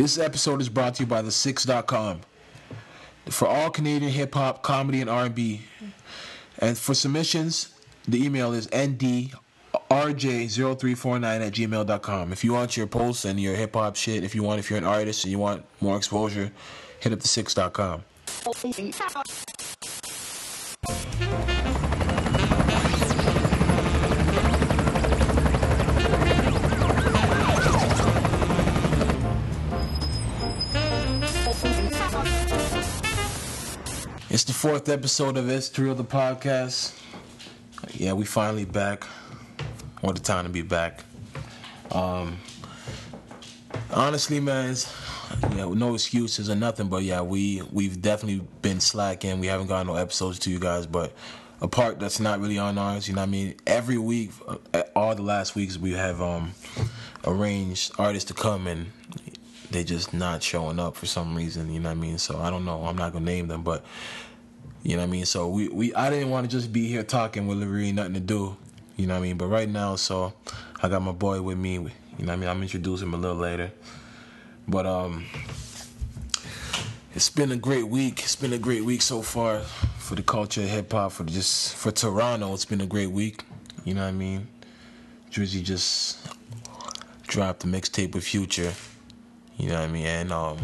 [0.00, 2.22] This episode is brought to you by the6.com.
[3.26, 5.60] For all Canadian hip hop, comedy, and R&B.
[6.58, 7.74] And for submissions,
[8.08, 12.32] the email is ndrj0349 at gmail.com.
[12.32, 14.78] If you want your posts and your hip hop shit, if you want, if you're
[14.78, 16.50] an artist and you want more exposure,
[17.00, 18.02] hit up the6.com.
[34.60, 36.94] fourth episode of History of the Podcast.
[37.94, 39.04] Yeah, we finally back.
[40.02, 41.02] What a time to be back.
[41.92, 42.36] Um,
[43.90, 44.76] honestly, man,
[45.52, 49.40] yeah, no excuses or nothing, but yeah, we we've definitely been slacking.
[49.40, 51.14] We haven't gotten no episodes to you guys, but
[51.62, 53.08] a part that's not really on ours.
[53.08, 53.54] You know what I mean?
[53.66, 54.32] Every week,
[54.74, 56.52] uh, all the last weeks, we have um
[57.24, 58.92] arranged artists to come and
[59.70, 61.72] they just not showing up for some reason.
[61.72, 62.18] You know what I mean?
[62.18, 62.84] So I don't know.
[62.84, 63.86] I'm not gonna name them, but
[64.82, 65.26] you know what I mean.
[65.26, 68.20] So we we I didn't want to just be here talking with really nothing to
[68.20, 68.56] do.
[68.96, 69.36] You know what I mean?
[69.36, 70.32] But right now, so
[70.82, 71.74] I got my boy with me.
[71.74, 72.48] You know what I mean?
[72.48, 73.72] I'm introducing him a little later.
[74.68, 75.24] But um,
[77.14, 78.20] it's been a great week.
[78.20, 81.12] It's been a great week so far for the culture of hip hop.
[81.12, 83.42] For just for Toronto, it's been a great week.
[83.84, 84.48] You know what I mean?
[85.30, 86.18] Drizzy just
[87.26, 88.72] dropped a mixtape with Future.
[89.56, 90.06] You know what I mean?
[90.06, 90.58] And um,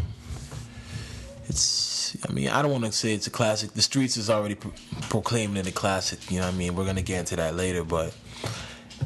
[1.47, 1.96] it's
[2.27, 3.73] I mean I don't want to say it's a classic.
[3.73, 4.73] The streets is already pro-
[5.09, 6.31] proclaiming it a classic.
[6.31, 6.75] You know what I mean?
[6.75, 8.15] We're gonna get into that later, but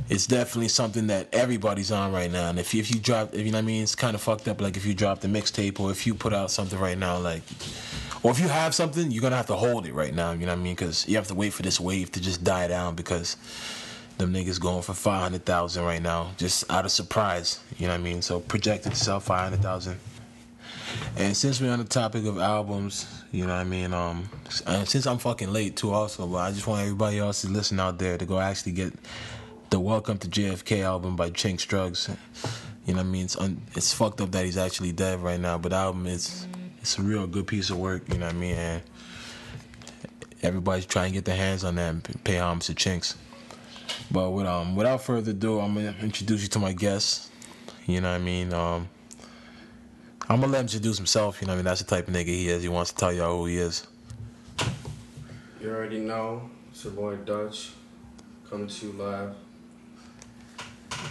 [0.09, 2.49] it's definitely something that everybody's on right now.
[2.49, 4.21] And if you, if you drop, if you know what I mean, it's kind of
[4.21, 4.61] fucked up.
[4.61, 7.43] Like if you drop the mixtape or if you put out something right now, like.
[8.23, 10.31] Or if you have something, you're gonna have to hold it right now.
[10.31, 10.75] You know what I mean?
[10.75, 13.35] Because you have to wait for this wave to just die down because
[14.19, 17.59] them niggas going for five hundred thousand right now, just out of surprise.
[17.79, 18.21] You know what I mean?
[18.21, 19.97] So projected to sell five hundred thousand.
[21.17, 23.93] And since we're on the topic of albums, you know what I mean?
[23.93, 24.29] Um,
[24.65, 27.79] and since I'm fucking late too, also, but I just want everybody else to listen
[27.79, 28.93] out there to go actually get
[29.69, 32.09] the Welcome to JFK album by Chinx Drugz.
[32.85, 33.25] You know what I mean?
[33.25, 36.47] It's un- it's fucked up that he's actually dead right now, but the album is
[36.81, 38.03] it's a real good piece of work.
[38.11, 38.55] You know what I mean?
[38.55, 38.81] And
[40.43, 43.15] everybody's trying to get their hands on that and pay homage to Chinx.
[44.09, 47.29] But with, um, without further ado, I'm gonna introduce you to my guest.
[47.85, 48.53] You know what I mean?
[48.53, 48.89] Um,
[50.29, 51.41] I'm gonna let him introduce himself.
[51.41, 51.65] You know what I mean?
[51.65, 52.63] That's the type of nigga he is.
[52.63, 53.87] He wants to tell y'all who he is.
[55.61, 56.49] You already know.
[56.71, 57.71] It's your boy Dutch
[58.49, 59.35] coming to you live.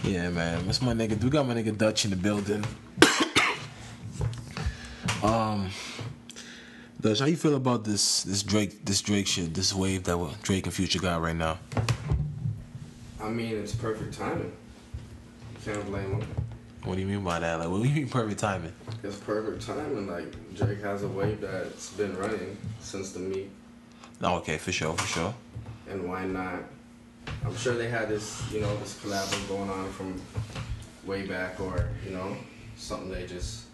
[0.03, 0.65] Yeah, man.
[0.65, 1.21] That's my nigga.
[1.23, 2.63] We got my nigga Dutch in the building.
[5.23, 5.69] um,
[6.99, 10.65] Dutch, how you feel about this this Drake this Drake shit, this wave that Drake
[10.65, 11.59] and Future got right now?
[13.21, 14.51] I mean, it's perfect timing.
[15.53, 16.27] You can't blame him.
[16.83, 17.59] What do you mean by that?
[17.59, 18.73] Like, what do you mean perfect timing?
[19.03, 20.07] It's perfect timing.
[20.07, 23.49] Like Drake has a wave that's been running since the meet,
[24.21, 25.33] Oh, okay, for sure, for sure.
[25.89, 26.63] and why not?
[27.45, 30.19] I'm sure they had this, you know, this collab going on from
[31.05, 32.35] way back, or you know,
[32.75, 33.65] something they just,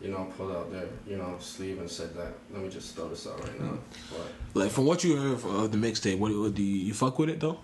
[0.00, 2.32] you know, pulled out their, you know, sleeve and said that.
[2.52, 3.78] Let me just throw this out right now.
[4.10, 4.26] But
[4.62, 7.18] Like, from what you heard of uh, the mixtape, what, what do you, you fuck
[7.18, 7.58] with it though?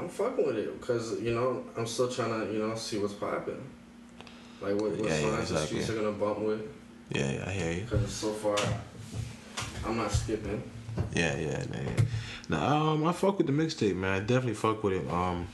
[0.00, 3.12] I'm fucking with it because you know I'm still trying to, you know, see what's
[3.12, 3.62] popping.
[4.62, 6.62] Like what, what Yeah, yeah, songs the streets are gonna bump with.
[7.10, 7.82] Yeah, yeah, I hear you.
[7.82, 8.56] Because so far,
[9.84, 10.62] I'm not skipping.
[11.14, 12.04] Yeah, yeah, yeah.
[12.48, 14.12] Nah, um, I fuck with the mixtape, man.
[14.12, 15.10] I definitely fuck with it.
[15.10, 15.46] Um,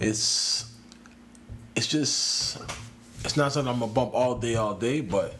[0.00, 0.72] it's,
[1.74, 2.62] it's just,
[3.24, 5.34] it's not something I'm gonna bump all day, all day, but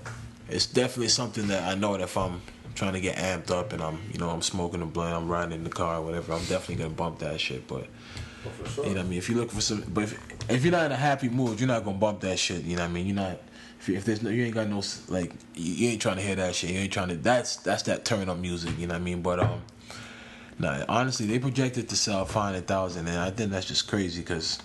[0.48, 2.40] it's definitely something that I know that if I'm
[2.78, 5.52] trying to get amped up and I'm, you know, I'm smoking a blunt, I'm riding
[5.52, 7.66] in the car, or whatever, I'm definitely gonna bump that shit.
[7.66, 7.86] But
[8.46, 8.84] Oh, sure.
[8.84, 9.18] you know what I mean?
[9.18, 11.66] If you look for some, but if, if you're not in a happy mood, you're
[11.66, 12.62] not gonna bump that shit.
[12.62, 13.06] You know what I mean?
[13.06, 13.40] You're not.
[13.80, 16.36] If, if there's no, you ain't got no like, you, you ain't trying to hear
[16.36, 16.70] that shit.
[16.70, 17.16] You ain't trying to.
[17.16, 18.78] That's that's that turn up music.
[18.78, 19.22] You know what I mean?
[19.22, 19.62] But um,
[20.58, 20.84] nah.
[20.88, 24.60] Honestly, they projected to sell five hundred thousand, and I think that's just crazy because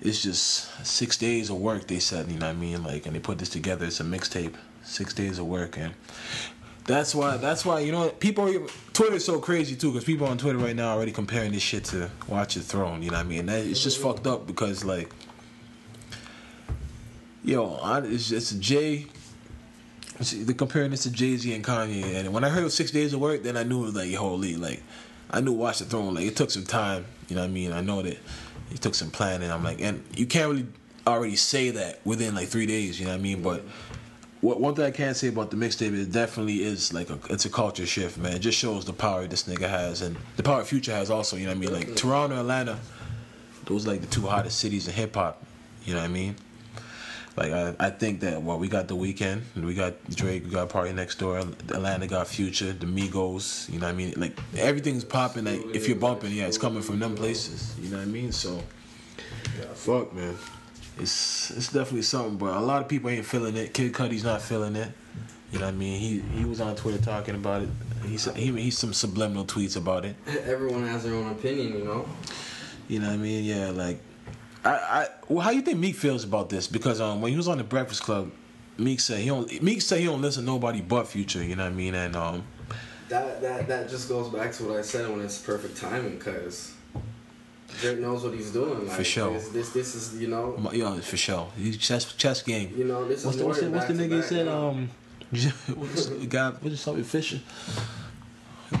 [0.00, 1.88] it's just six days of work.
[1.88, 2.84] They said, you know what I mean?
[2.84, 3.86] Like, and they put this together.
[3.86, 4.54] It's a mixtape.
[4.84, 5.92] Six days of work, and
[6.88, 7.36] that's why.
[7.36, 8.52] That's why you know people.
[8.94, 11.84] Twitter's so crazy too because people on Twitter right now are already comparing this shit
[11.84, 13.02] to Watch the Throne.
[13.02, 13.46] You know what I mean?
[13.46, 15.12] That, it's just fucked up because like,
[17.44, 19.06] yo, I, it's it's Jay.
[20.18, 23.20] They're comparing this to Jay Z and Kanye, and when I heard six days of
[23.20, 24.82] work, then I knew it was like holy, like
[25.30, 26.14] I knew Watch the Throne.
[26.14, 27.04] Like it took some time.
[27.28, 27.72] You know what I mean?
[27.72, 28.18] I know that
[28.72, 29.52] it took some planning.
[29.52, 30.66] I'm like, and you can't really
[31.06, 32.98] already say that within like three days.
[32.98, 33.42] You know what I mean?
[33.42, 33.62] But
[34.40, 37.44] what one thing I can't say about the mixtape it definitely is like a it's
[37.44, 38.34] a culture shift, man.
[38.34, 41.36] It just shows the power this nigga has and the power Future has also.
[41.36, 41.72] You know what I mean?
[41.72, 42.78] Like Toronto, Atlanta,
[43.64, 45.42] those like the two hottest cities in hip hop.
[45.84, 46.36] You know what I mean?
[47.36, 50.68] Like I, I think that well, we got the Weeknd, we got Drake, we got
[50.68, 53.68] PartyNextDoor, Atlanta got Future, the Migos.
[53.72, 54.14] You know what I mean?
[54.16, 55.44] Like everything's popping.
[55.44, 57.74] Like if you're bumping, yeah, it's coming from them places.
[57.80, 58.32] You know what I mean?
[58.32, 58.62] So,
[59.74, 60.36] fuck, man.
[61.00, 63.74] It's it's definitely something, but a lot of people ain't feeling it.
[63.74, 64.92] Kid Cudi's not feeling it.
[65.52, 65.98] You know what I mean?
[65.98, 67.68] He he was on Twitter talking about it.
[68.06, 70.16] He's he he's some subliminal tweets about it.
[70.44, 72.08] Everyone has their own opinion, you know.
[72.88, 73.44] You know what I mean?
[73.44, 74.00] Yeah, like
[74.64, 76.66] I, I well, how you think Meek feels about this?
[76.66, 78.30] Because um, when he was on the Breakfast Club,
[78.76, 79.62] Meek said he don't.
[79.62, 81.42] Meek said he don't listen to nobody but Future.
[81.42, 81.94] You know what I mean?
[81.94, 82.44] And um,
[83.08, 86.74] that that that just goes back to what I said when it's perfect timing, cause
[87.80, 88.86] Drake knows what he's doing.
[88.86, 89.32] Like, for sure.
[89.32, 90.58] This, this this is you know.
[90.72, 91.48] Yeah, for sure.
[91.56, 92.74] He's chess chess game.
[92.76, 94.48] You know this what's is the, what's the, what's the nigga back, said?
[94.48, 94.90] Um,
[95.74, 96.50] what's the guy?
[96.50, 97.40] What's something Fisher?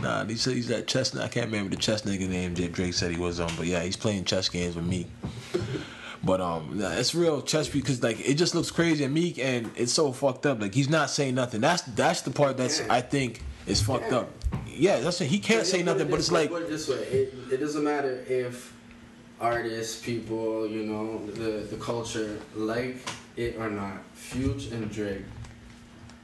[0.02, 1.16] Nah, he said he's that chess.
[1.16, 3.82] I can't remember the chess nigga name that Drake said he was on, but yeah,
[3.82, 5.06] he's playing chess games with me.
[6.22, 9.70] But um, nah, it's real chess because like it just looks crazy and Meek, and
[9.76, 10.60] it's so fucked up.
[10.60, 11.60] Like he's not saying nothing.
[11.60, 14.30] That's that's the part that's I think is fucked up.
[14.66, 15.26] Yeah, that's it.
[15.26, 18.24] He can't say nothing, but it's like put it this way: it, it doesn't matter
[18.28, 18.74] if
[19.40, 22.96] artists, people, you know, the the culture like
[23.36, 23.98] it or not.
[24.16, 25.22] Fuge and Drake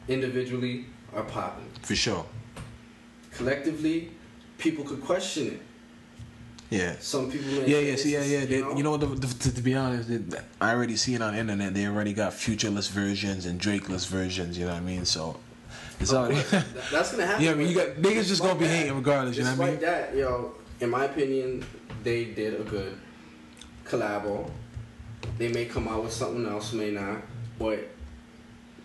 [0.09, 1.69] individually are popping.
[1.83, 2.27] for sure.
[3.33, 4.11] Collectively,
[4.59, 5.61] people could question it.
[6.71, 6.97] Yeah.
[6.99, 8.45] Some people, Yeah, yeah, see, yeah, yeah.
[8.47, 10.21] They, know, you know, the, the, to, to be honest, they,
[10.61, 11.75] I already see it on the internet.
[11.75, 14.59] They already got futureless versions and Drakeless versions.
[14.59, 15.05] You know what I mean?
[15.05, 15.37] So
[16.01, 16.41] it's already.
[16.91, 17.45] that's gonna happen.
[17.45, 19.37] yeah, I mean, you got niggas just gonna be hating regardless.
[19.37, 19.91] You know what I Despite mean?
[19.91, 21.65] that, yo, in my opinion,
[22.03, 22.99] they did a good
[23.85, 24.51] collabo.
[25.39, 27.23] They may come out with something else, may not,
[27.59, 27.89] but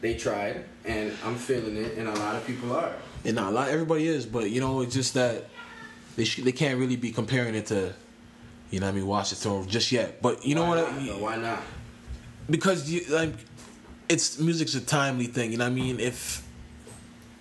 [0.02, 2.94] they tried, and I'm feeling it, and a lot of people are.
[3.26, 5.50] And not a lot, everybody is, but you know, it's just that
[6.16, 7.94] they sh- they can't really be comparing it to,
[8.72, 10.22] you know, what I mean, Watch the Throne just yet.
[10.22, 10.96] But you know Why what?
[10.96, 11.20] Not, I?
[11.20, 11.60] Why not?
[12.50, 13.34] because you like
[14.08, 16.44] it's music's a timely thing you know what i mean if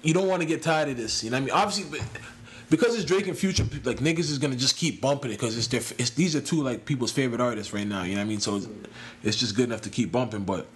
[0.03, 2.21] you don't want to get tired of this you know what i mean obviously but
[2.71, 5.69] because it's drake and future like niggas is gonna just keep bumping it because it's
[5.69, 8.29] their it's these are two like people's favorite artists right now you know what i
[8.29, 8.69] mean so it's,
[9.23, 10.67] it's just good enough to keep bumping but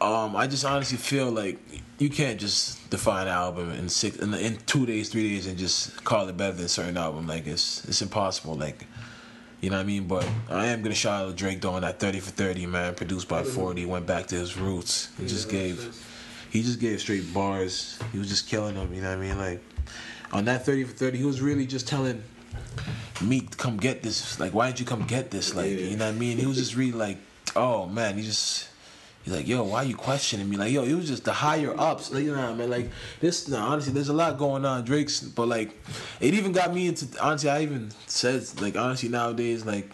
[0.00, 1.58] um i just honestly feel like
[1.98, 5.56] you can't just define an album in six in, in two days three days and
[5.56, 8.86] just call it better than a certain album like it's it's impossible like
[9.60, 10.06] you know what I mean?
[10.06, 13.42] But I am gonna shout out Drake on that 30 for 30, man, produced by
[13.42, 15.08] 40, went back to his roots.
[15.18, 15.96] He just gave
[16.50, 17.98] he just gave straight bars.
[18.12, 19.38] He was just killing them, you know what I mean?
[19.38, 19.62] Like
[20.34, 22.22] on that 30 for 30, he was really just telling
[23.22, 24.38] Meek to come get this.
[24.38, 25.54] Like, why didn't you come get this?
[25.54, 26.36] Like, you know what I mean?
[26.36, 27.18] He was just really like,
[27.56, 28.68] oh man, he just
[29.24, 30.58] He's like, yo, why are you questioning me?
[30.58, 32.12] Like, yo, it was just the higher ups.
[32.12, 32.68] Like, you know what I mean?
[32.68, 32.90] Like,
[33.20, 34.84] this, no, honestly, there's a lot going on.
[34.84, 35.70] Drake's, but like,
[36.20, 39.88] it even got me into, honestly, I even said, like, honestly, nowadays, like,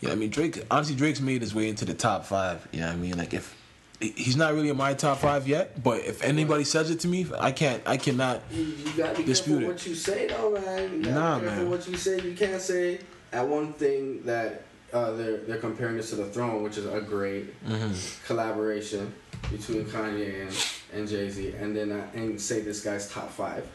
[0.00, 0.30] you know what I mean?
[0.30, 2.66] Drake, honestly, Drake's made his way into the top five.
[2.72, 3.18] You know what I mean?
[3.18, 3.54] Like, if,
[4.00, 7.26] he's not really in my top five yet, but if anybody says it to me,
[7.38, 8.42] I can't, I cannot.
[8.50, 9.66] You, you gotta be Dispute it.
[9.66, 10.92] what you say, though, man.
[10.98, 11.70] You gotta Nah, be man.
[11.70, 12.20] what you say.
[12.20, 13.00] You can't say
[13.32, 14.62] at one thing that
[14.92, 17.54] uh, they're they're comparing this to the throne, which is a great
[18.26, 19.12] collaboration
[19.50, 20.66] between Kanye and,
[21.00, 23.66] and Jay Z, and then uh, and say this guy's top five.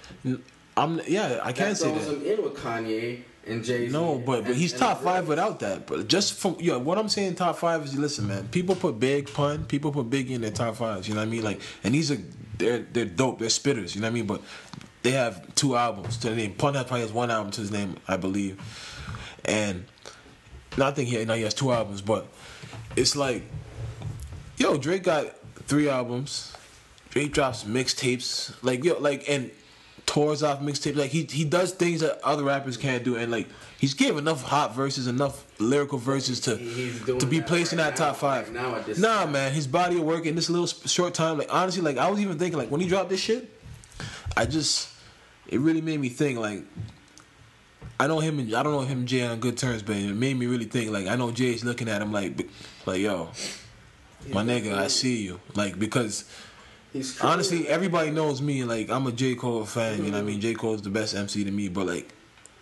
[0.75, 2.01] I'm, yeah, I can't that say that.
[2.07, 3.93] him in with Kanye and Jay Z.
[3.93, 5.87] No, but but he's top five without that.
[5.87, 8.47] But just from yeah, what I'm saying, top five is listen, man.
[8.47, 11.07] People put Big Pun, people put Biggie in their top fives.
[11.07, 11.43] You know what I mean?
[11.43, 12.17] Like, and these are
[12.57, 13.39] they're they're dope.
[13.39, 13.95] They're spitters.
[13.95, 14.27] You know what I mean?
[14.27, 14.41] But
[15.03, 16.53] they have two albums to their name.
[16.53, 18.59] Pun has probably has one album to his name, I believe.
[19.45, 19.85] And
[20.77, 22.27] no, I think he no, he has two albums, but
[22.95, 23.43] it's like,
[24.57, 25.35] yo, Drake got
[25.67, 26.55] three albums.
[27.09, 29.51] Drake drops mixtapes, like yo, like and
[30.05, 30.95] tours off mixtapes.
[30.95, 33.47] Like he he does things that other rappers can't do, and like
[33.79, 36.57] he's gave enough hot verses, enough lyrical verses to
[37.19, 38.45] to be placed in right that top five.
[38.45, 39.31] right now nah, time.
[39.31, 41.37] man, his body of work in this little short time.
[41.37, 43.49] Like honestly, like I was even thinking, like when he dropped this shit,
[44.35, 44.89] I just
[45.47, 46.63] it really made me think like.
[47.99, 50.13] I know him and I don't know him and Jay on good terms, but it
[50.13, 50.91] made me really think.
[50.91, 52.49] Like I know Jay's looking at him like,
[52.85, 53.29] like yo,
[54.31, 55.39] my nigga, I see you.
[55.55, 56.25] Like because
[56.93, 58.63] He's honestly, everybody knows me.
[58.63, 60.05] Like I'm a J Cole fan.
[60.05, 60.39] You know what I mean?
[60.39, 61.67] J Cole's the best MC to me.
[61.67, 62.13] But like,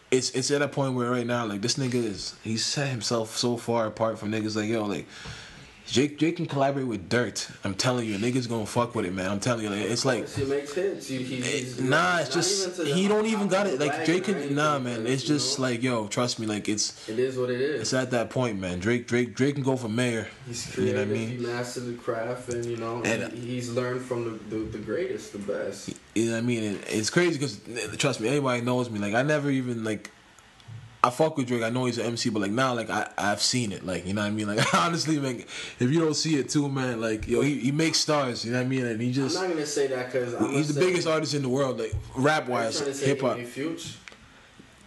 [0.09, 3.35] it's it's at a point where right now, like this nigga is he's set himself
[3.35, 4.55] so far apart from niggas.
[4.55, 5.05] Like yo, like
[5.91, 7.49] Jake Jake can collaborate with Dirt.
[7.65, 9.29] I'm telling you, niggas gonna fuck with it, man.
[9.29, 10.29] I'm telling you, it's like.
[10.29, 11.07] he makes hits.
[11.07, 13.77] He, he, he's It, nah, it's just even to the he don't even got it.
[13.77, 15.05] Like Drake can nah, man.
[15.05, 16.47] It's just know, like yo, trust me.
[16.47, 17.81] Like it's it is what it is.
[17.81, 18.79] it's at that point, man.
[18.79, 20.29] Drake Drake Drake can go for mayor.
[20.47, 21.27] He's You know what I mean?
[21.27, 24.77] He mastered the craft, and you know, And- he, he's learned from the, the, the
[24.77, 25.93] greatest, the best.
[26.15, 26.63] You know what I mean?
[26.63, 27.59] And it's crazy because
[27.97, 28.99] trust me, anybody knows me.
[28.99, 30.09] Like I never even like
[31.03, 31.63] I fuck with Drake.
[31.63, 33.85] I know he's an MC, but like now, like I I've seen it.
[33.85, 34.47] Like you know what I mean.
[34.47, 35.43] Like honestly, man,
[35.79, 38.45] if you don't see it too, man, like yo, he, he makes stars.
[38.45, 38.85] You know what I mean?
[38.85, 41.49] And he just I'm not gonna say that because he's the biggest artist in the
[41.49, 43.37] world, like rap wise, hip hop.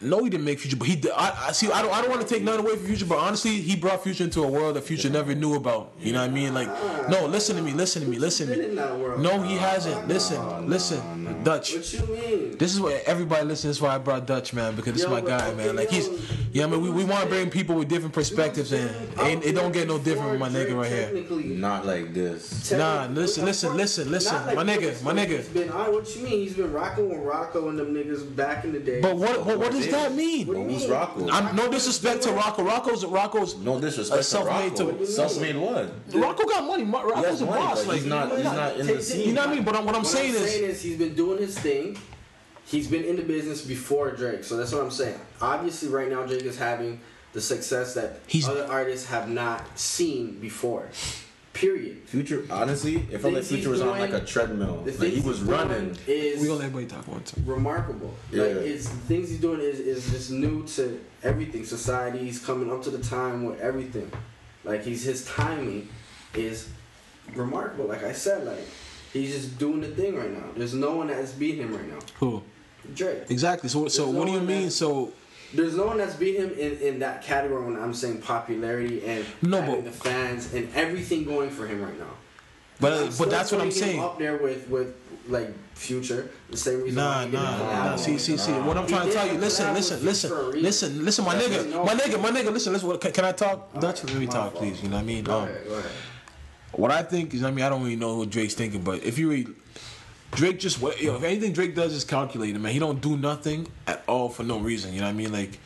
[0.05, 0.97] No, he didn't make Future, but he.
[0.97, 1.71] Did, I, I see.
[1.71, 1.93] I don't.
[1.93, 4.43] I don't want to take none away from Future, but honestly, he brought Future into
[4.43, 5.93] a world that Future never knew about.
[6.01, 6.55] You know what I mean?
[6.55, 6.69] Like,
[7.09, 7.73] no, listen to me.
[7.73, 8.19] Listen to me.
[8.19, 8.75] Listen to me.
[9.23, 10.09] No, he hasn't.
[10.09, 11.75] Listen, listen, Dutch.
[11.75, 12.59] What you mean?
[12.59, 13.69] This is what everybody listen.
[13.71, 15.77] This is why I brought Dutch, man, because this is my guy, man.
[15.77, 16.09] Like he's.
[16.53, 19.55] Yeah, I mean, we, we want to bring people with different perspectives, and and it
[19.55, 21.57] don't get no different with my nigga right here.
[21.57, 22.71] Not like this.
[22.71, 25.39] Nah, listen, listen, listen, listen, my nigga, my nigga.
[25.39, 25.69] He's been.
[25.69, 26.39] What you mean?
[26.41, 29.01] He's been rocking with Rocco and them niggas back in the day.
[29.01, 29.45] But what?
[29.45, 30.47] What, what does that mean?
[30.47, 30.91] What do you Who's mean?
[30.91, 31.29] Rocco?
[31.31, 32.63] I'm no disrespect to Rocco.
[32.65, 34.99] Rocco's Rocco's No disrespect A self-made to Rocco.
[34.99, 35.91] to- Self-made what?
[36.15, 36.85] Rocco got money.
[36.85, 37.87] Mo- He has Rocco's a money, boss.
[37.87, 38.31] Like he's not.
[38.37, 39.27] He's not in the Take- scene.
[39.29, 39.65] You know what I mean?
[39.65, 41.99] But I'm, what I'm What saying I'm is, saying is he's been doing his thing.
[42.67, 45.19] He's been in the business before Drake, so that's what I'm saying.
[45.41, 47.01] Obviously, right now Drake is having
[47.35, 50.89] the success that He's- other artists have not seen before.
[51.55, 52.03] Period.
[52.07, 54.83] Future, honestly, it felt like Future was on like a treadmill.
[54.85, 55.97] Like he was running.
[56.07, 57.45] Is we gonna let everybody talk one time.
[57.47, 58.13] remarkable.
[58.33, 58.43] Yeah.
[58.43, 61.65] Like it's the things he's doing is is just new to everything.
[61.65, 62.19] Society.
[62.19, 64.11] He's coming up to the time with everything.
[64.65, 65.89] Like he's his timing
[66.35, 66.69] is
[67.35, 67.87] remarkable.
[67.87, 68.67] Like I said, like
[69.13, 70.45] he's just doing the thing right now.
[70.57, 72.01] There's no one that's beating him right now.
[72.19, 72.43] Who?
[72.95, 73.31] Drake.
[73.31, 73.69] Exactly.
[73.69, 74.65] So, so There's what do you mean?
[74.67, 75.13] that- So,
[75.55, 79.25] There's no one that's beat him in, in that category when I'm saying popularity and
[79.43, 82.11] No, having but- the fans and everything going for him right now.
[82.81, 84.01] but but that's what I'm saying.
[84.01, 84.95] Up there with with
[85.29, 87.03] like Future, the same reason.
[87.03, 87.97] why Nah, he nah, nah.
[87.97, 87.99] collab.
[87.99, 88.53] See, see, see.
[88.53, 89.39] What I'm He trying to tell you.
[89.39, 90.63] Listen, listen, listen, Future for a reason.
[90.63, 91.25] listen, listen.
[91.25, 92.53] My nigga, no- my nigga, my nigga.
[92.53, 92.89] Listen, listen.
[92.89, 93.73] What- Can, can I talk?
[93.81, 94.57] Dutch, let me talk, fault.
[94.57, 94.83] please.
[94.83, 95.25] You know what I mean?
[95.25, 95.91] Go Um, ahead, go ahead.
[96.73, 99.19] What I think is, I mean, I don't really know what Drake's thinking, but if
[99.19, 99.49] you read
[100.35, 102.73] Drake, just what yo, if anything Drake does is calculated, man.
[102.73, 104.93] He don't do nothing at all for no reason.
[104.93, 105.33] You know what I mean?
[105.33, 105.59] Like,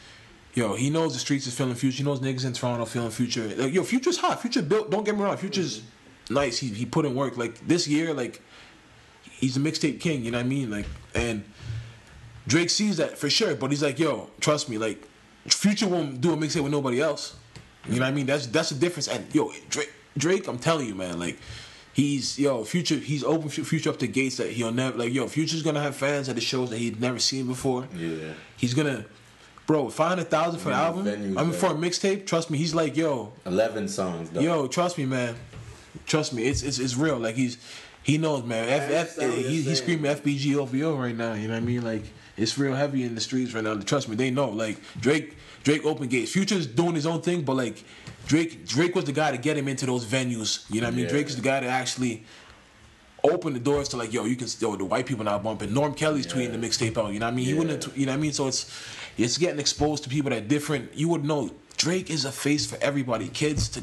[0.54, 1.98] yo, he knows the streets is feeling Future.
[1.98, 3.48] He knows niggas in Toronto feeling Future.
[3.56, 4.40] Like, yo, Future's hot.
[4.42, 4.90] Future built.
[4.90, 5.36] Don't get me wrong.
[5.36, 5.82] Future's
[6.28, 6.58] nice.
[6.58, 7.36] He he put in work.
[7.36, 8.42] Like this year, like
[9.30, 10.24] he's a mixtape king.
[10.24, 10.70] You know what I mean?
[10.70, 11.44] Like, and
[12.46, 13.54] Drake sees that for sure.
[13.54, 14.76] But he's like, yo, trust me.
[14.76, 15.02] Like,
[15.46, 17.36] Future won't do a mixtape with nobody else.
[17.88, 18.26] You know what I mean?
[18.26, 19.08] That's that's the difference.
[19.08, 21.38] And yo, Drake, Drake, I'm telling you, man, like.
[21.98, 22.94] He's yo future.
[22.94, 25.12] He's open future up the gates that he'll never like.
[25.12, 27.88] Yo, future's gonna have fans at the shows that he'd never seen before.
[27.96, 28.34] Yeah.
[28.56, 29.04] He's gonna,
[29.66, 31.06] bro, five hundred thousand for an album.
[31.06, 32.24] venues, I mean, for a mixtape.
[32.24, 34.28] Trust me, he's like, yo, Eleven songs.
[34.28, 34.44] Dog.
[34.44, 35.34] yo, trust me, man.
[36.06, 37.18] Trust me, it's it's, it's real.
[37.18, 37.58] Like he's
[38.04, 38.68] he knows, man.
[38.68, 41.32] F, F, he, he's screaming FBG OVO right now.
[41.34, 41.82] You know what I mean?
[41.82, 42.04] Like
[42.36, 43.74] it's real heavy in the streets right now.
[43.74, 44.50] Trust me, they know.
[44.50, 46.30] Like Drake, Drake open gates.
[46.30, 47.82] Future's doing his own thing, but like
[48.28, 50.64] Drake, Drake was the guy to get him into those venues.
[50.70, 51.04] You know what I mean?
[51.06, 51.10] Yeah.
[51.10, 52.24] Drake is the guy to actually
[53.24, 55.72] open the doors to like, yo, you can yo, the white people not bumping.
[55.72, 57.12] Norm Kelly's tweeting the mixtape out.
[57.12, 57.46] You know what I mean?
[57.46, 57.58] He Yeah.
[57.58, 57.96] wouldn't.
[57.96, 58.32] You know what I mean?
[58.32, 58.70] So it's
[59.16, 60.94] it's getting exposed to people that different.
[60.94, 63.82] You would know Drake is a face for everybody, kids to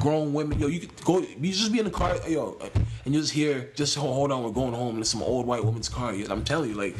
[0.00, 0.58] grown women.
[0.58, 1.18] Yo, you could go.
[1.18, 2.58] You just be in the car, yo,
[3.04, 4.94] and you just hear, just hold, on, we're going home.
[4.94, 6.14] There's some old white woman's car.
[6.30, 6.96] I'm telling you, like,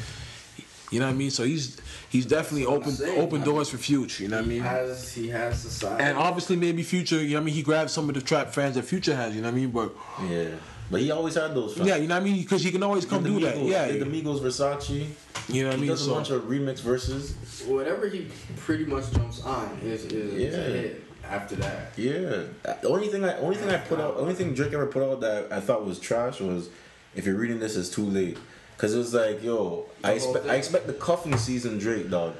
[0.92, 1.30] you know what I mean.
[1.30, 1.80] So he's
[2.10, 3.20] he's definitely open saying.
[3.20, 4.22] open doors for Future.
[4.22, 4.62] You know what I He mean?
[4.62, 6.04] has he has society.
[6.04, 7.16] And obviously, maybe Future.
[7.20, 7.54] You know what I mean?
[7.54, 9.34] He grabs some of the trap fans that Future has.
[9.34, 9.70] You know what I mean?
[9.70, 9.94] But
[10.28, 10.48] Yeah.
[10.90, 11.74] But he always had those.
[11.74, 11.88] Songs.
[11.88, 12.36] yeah, you know what I mean?
[12.42, 13.56] Because he can always come Did do the that.
[13.64, 15.06] Yeah, the Migos Versace.
[15.48, 15.78] you know what I mean?
[15.78, 15.86] He mean?
[15.88, 17.34] does a bunch of remix verses.
[17.66, 18.26] whatever he
[18.58, 20.58] pretty much jumps on is is Yeah.
[20.60, 21.92] a hit after that.
[21.96, 22.42] Yeah.
[22.82, 25.20] The only thing I only thing I put out only thing Drake ever put out
[25.22, 26.68] that I thought was trash was
[27.14, 28.36] if you're reading this it's too late.
[28.82, 32.34] Cause it was like, yo, I The expect I expect the cuffing season Drake dog.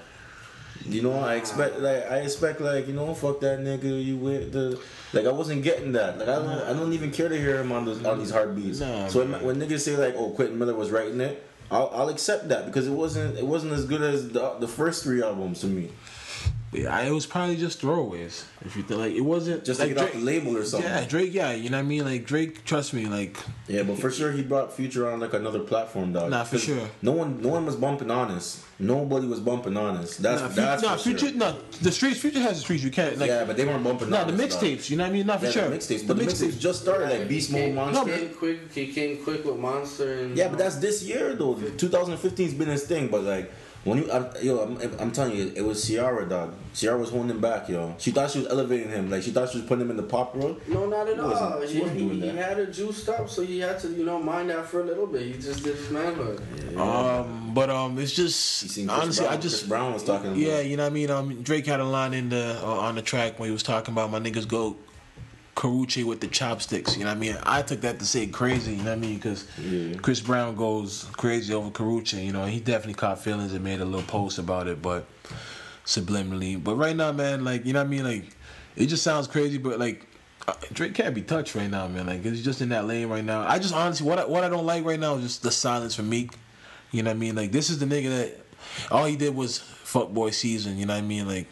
[0.85, 4.51] You know, I expect like I expect like you know fuck that nigga you with
[4.51, 4.81] the
[5.13, 7.71] like I wasn't getting that like I don't I don't even care to hear him
[7.71, 8.81] on those on these hard beats.
[8.81, 9.45] Nah, so man.
[9.45, 12.89] when niggas say like oh Quentin Miller was writing it, I'll, I'll accept that because
[12.89, 15.91] it wasn't it wasn't as good as the the first three albums to me.
[16.73, 18.45] Yeah, it was probably just throwaways.
[18.65, 20.89] If you think like it wasn't Just to like get off the label or something.
[20.89, 21.35] Yeah, Drake.
[21.35, 22.05] Yeah, you know what I mean?
[22.05, 22.65] Like Drake.
[22.65, 23.37] Trust me, like
[23.69, 26.31] Yeah, but for sure he brought Future on like another platform, dog.
[26.31, 26.89] Nah, for sure.
[27.03, 28.61] No one, no one was bumping honest.
[28.79, 30.23] Nobody was bumping honest.
[30.23, 31.29] That's nah, that's nah, for Future.
[31.29, 31.37] sure.
[31.37, 32.21] Nah, the streets.
[32.21, 32.83] Future has the streets.
[32.83, 33.29] You can't like.
[33.29, 34.09] yeah, but they weren't bumping.
[34.11, 34.63] Nah, the honest, dog.
[34.71, 34.89] mixtapes.
[34.91, 35.27] You know what I mean?
[35.27, 35.69] Not for Yeah, sure.
[35.69, 38.17] the mixtapes, but the mixtapes just started like Beast Mode, He Monster.
[38.17, 38.73] came quick.
[38.73, 41.55] He came quick with Monster and yeah, but that's this year though.
[41.55, 43.53] 2015's been his thing, but like
[43.85, 46.55] when you, I, yo, I'm, I'm telling you, it was Ciara, dog.
[46.73, 47.95] Ciara was holding him back, yo.
[47.99, 50.03] She thought she was elevating him, like she thought she was putting him in the
[50.05, 50.61] pop world.
[50.69, 51.67] No, not at He wasn't- all.
[51.67, 52.35] she He, wasn't he, doing he that.
[52.37, 55.07] had her juiced up, so he had to, you know, mind that for a little
[55.07, 55.23] bit.
[55.27, 56.41] He just did his manhood.
[56.77, 60.29] Um, but um, it's just honestly, Brown, I just Chris Brown was talking.
[60.29, 61.11] About, yeah, you know what I mean.
[61.11, 63.93] Um, Drake had a line in the uh, on the track when he was talking
[63.93, 64.77] about my niggas go
[65.55, 66.97] Karrueche with the chopsticks.
[66.97, 67.37] You know what I mean?
[67.43, 68.73] I took that to say crazy.
[68.73, 69.17] You know what I mean?
[69.17, 69.97] Because Yeah.
[69.99, 72.25] Chris Brown goes crazy over Karrueche.
[72.25, 74.81] You know, he definitely caught feelings and made a little post about it.
[74.81, 75.07] But
[75.85, 76.63] subliminally.
[76.63, 78.37] But right now, man, like you know what I mean, like
[78.77, 80.07] it just sounds crazy, but like
[80.49, 82.07] uh, Drake can't be touched right now, man.
[82.07, 83.47] Like he's just in that lane right now.
[83.47, 85.95] I just honestly, what I, what I don't like right now is just the silence
[85.95, 86.33] from Meek.
[86.91, 87.35] You know what I mean?
[87.35, 88.39] Like this is the nigga that
[88.91, 90.79] all he did was fuck boy season.
[90.79, 91.27] You know what I mean?
[91.27, 91.47] Like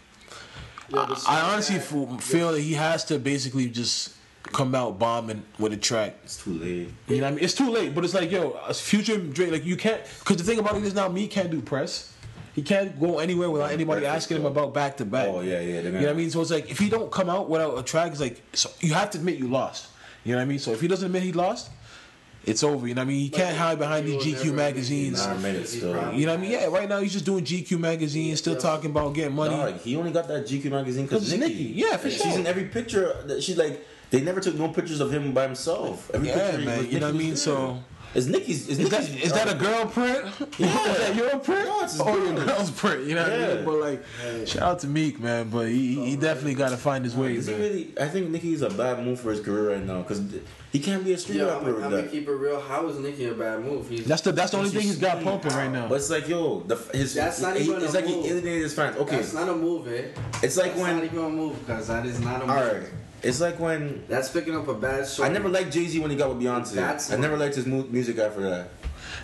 [0.93, 5.73] Yeah, I, honestly that- feel that he has to basically just come out bombing with
[5.73, 6.17] a track.
[6.25, 6.89] It's too late.
[7.09, 7.45] You know what I mean?
[7.45, 10.45] It's too late, but it's like, yo, a future Drake, like you can't, because the
[10.45, 12.13] thing about it is now, me can't do press.
[12.55, 15.29] He can't go anywhere without anybody asking him about back to back.
[15.29, 15.81] Oh yeah, yeah.
[15.81, 16.31] You know what I mean?
[16.31, 18.93] So it's like if he don't come out without a track, it's like so you
[18.95, 19.87] have to admit you lost.
[20.25, 20.59] You know what I mean?
[20.59, 21.71] So if he doesn't admit he lost,
[22.47, 22.87] it's over.
[22.89, 23.25] You know what I mean?
[23.25, 25.27] You can't hide behind these GQ magazines.
[25.27, 25.89] Nine minutes still.
[26.15, 26.51] You know what I mean?
[26.53, 29.55] Yeah, right now he's just doing GQ magazine, still talking about getting money.
[29.57, 31.55] Dog, he only got that GQ magazine because Because Nicki.
[31.55, 31.73] Nicki.
[31.81, 32.25] Yeah, for sure.
[32.27, 33.15] She's in every picture.
[33.27, 33.87] That she like.
[34.11, 36.11] They never took no pictures of him by himself.
[36.13, 36.79] Every Yeah, picture man.
[36.79, 37.31] was You know what I mean?
[37.31, 37.81] was So
[38.13, 38.19] there.
[38.21, 38.69] It's Nicki's.
[38.69, 40.25] Is that Nicki's, is that a girl print?
[40.59, 40.67] Yeah.
[40.91, 41.65] is that your print?
[41.69, 43.07] No, it's or your girl's print?
[43.07, 43.65] You know what I mean?
[43.65, 45.49] But like, shout out to Meek, man.
[45.51, 47.95] But he he definitely got to find his way, Is he really?
[48.01, 50.23] I think Nicki's a bad move for his career right now because
[50.73, 52.61] he can't be a street Yeah, I'm, rapper I'm gonna keep it real.
[52.61, 53.89] How is Nicki a bad move?
[53.89, 55.89] He's That's the that's the only thing he's got pumping right now.
[55.89, 58.27] But it's like, yo, the his That's not he, even It's a like he move.
[58.27, 58.97] alienated his fans.
[58.97, 60.09] Okay, That's not a move, eh?
[60.43, 61.05] it's like That's not when.
[61.05, 62.57] even a move because that is not a move.
[62.57, 62.83] All right,
[63.23, 65.25] it's like when That's picking up a bad show.
[65.25, 66.73] I never liked Jay Z when he got with Beyonce.
[66.75, 68.69] That's I never liked his mu- music after that.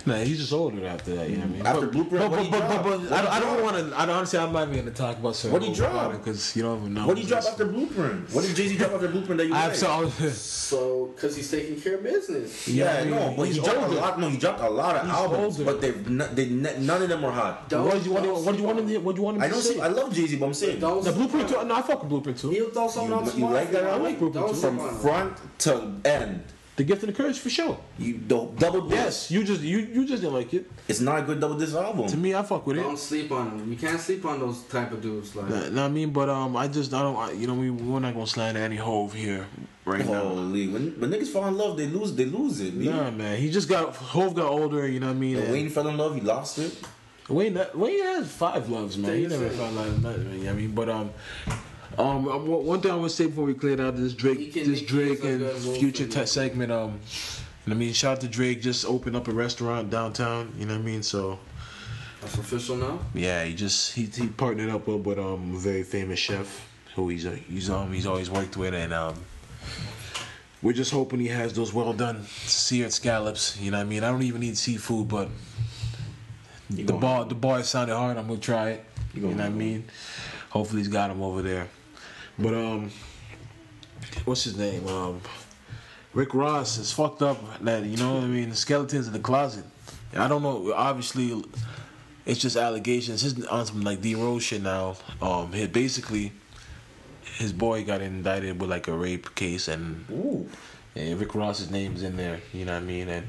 [0.05, 1.29] Nah, he's just older after that.
[1.29, 1.65] You know what I mean?
[1.65, 2.83] After but, Blueprint, but, what but, he but, drop?
[2.83, 3.99] but, I, he don't- I don't want to.
[3.99, 4.39] I don't honestly.
[4.39, 6.11] I'm not even gonna talk about certain What did he drop?
[6.13, 7.07] because you don't even know.
[7.07, 8.29] What did he drop after Blueprint?
[8.33, 9.81] What did Jay Z drop after Blueprint that you I liked?
[9.81, 10.67] have so.
[10.67, 12.67] So, because he's taking care of business.
[12.67, 13.97] Yeah, I mean, no, but he he's dropped older.
[13.97, 14.19] a lot.
[14.19, 15.71] No, he dropped a lot of He's albums, older.
[15.71, 17.69] but they've n- they none of them were hot.
[17.69, 18.25] Don't- What did you want?
[18.45, 18.87] What do you want him?
[18.87, 19.73] to- What do you want him I to don't say?
[19.75, 19.81] see.
[19.81, 21.67] I love Jay Z, but I'm saying Don't the sleep blueprint on too.
[21.69, 22.49] No, I fuck with blueprint too.
[22.49, 24.01] He'll throw something You- on you like that album?
[24.01, 24.53] I like Blueprint too.
[24.55, 26.43] from front to end.
[26.77, 27.75] The gift and the curse for sure.
[27.97, 28.93] You the double disc.
[28.95, 30.69] Yes, you just you you just didn't like it.
[30.87, 32.05] It's not a good double disc album.
[32.07, 32.83] To me, I fuck with it.
[32.83, 33.71] Don't sleep on them.
[33.71, 35.35] You can't sleep on those type of dudes.
[35.35, 37.15] Like, Nah, nah, I mean, but um, I just I don't.
[37.17, 39.47] I, you know, we we're not gonna slander any Hove here
[39.85, 40.21] right now.
[40.21, 42.13] Holy, when, when niggas fall in love, they lose.
[42.13, 42.77] They lose it.
[42.77, 42.85] B.
[42.87, 44.87] Nah, man, he just got Hove got older.
[44.87, 45.35] You know what I mean?
[45.37, 46.77] When and- Wayne fell in love, he lost it.
[47.27, 49.17] Wayne, that- Wayne has five loves, man.
[49.17, 50.31] He never that- found like nothing.
[50.31, 51.09] You know what I mean, but um,
[51.97, 54.53] um, um, one one thing I want to say before we clear out this Drake,
[54.53, 56.71] this Drake and Future for te- segment.
[56.71, 56.99] Um,
[57.69, 58.61] I mean, shout out to Drake.
[58.61, 60.53] Just opened up a restaurant downtown.
[60.57, 61.03] You know what I mean?
[61.03, 61.39] So
[62.21, 62.99] that's official now.
[63.13, 67.09] yeah, he just he, he partnered up with, with um a very famous chef who
[67.09, 69.15] he's uh, he's um he's always worked with, and um.
[70.59, 73.59] We're just hoping he has those well done seared scallops.
[73.59, 74.03] You know what I mean?
[74.03, 75.29] I don't even need seafood, but
[76.71, 78.17] You the bar the bar sounded hard.
[78.17, 78.85] I'm gonna try it.
[79.13, 79.85] You You, know what I mean?
[80.49, 81.67] Hopefully he's got him over there.
[82.39, 82.91] But um,
[84.25, 84.87] what's his name?
[84.87, 85.21] Um,
[86.13, 87.37] Rick Ross is fucked up.
[87.61, 88.49] That you know what I mean?
[88.49, 89.65] The skeletons in the closet.
[90.15, 90.73] I don't know.
[90.73, 91.43] Obviously,
[92.25, 93.21] it's just allegations.
[93.21, 94.95] His on some like D Rose shit now.
[95.21, 96.31] Um, he basically
[97.37, 100.49] his boy got indicted with like a rape case and Ooh.
[100.95, 102.41] and Rick Ross's name's in there.
[102.53, 103.09] You know what I mean?
[103.09, 103.27] And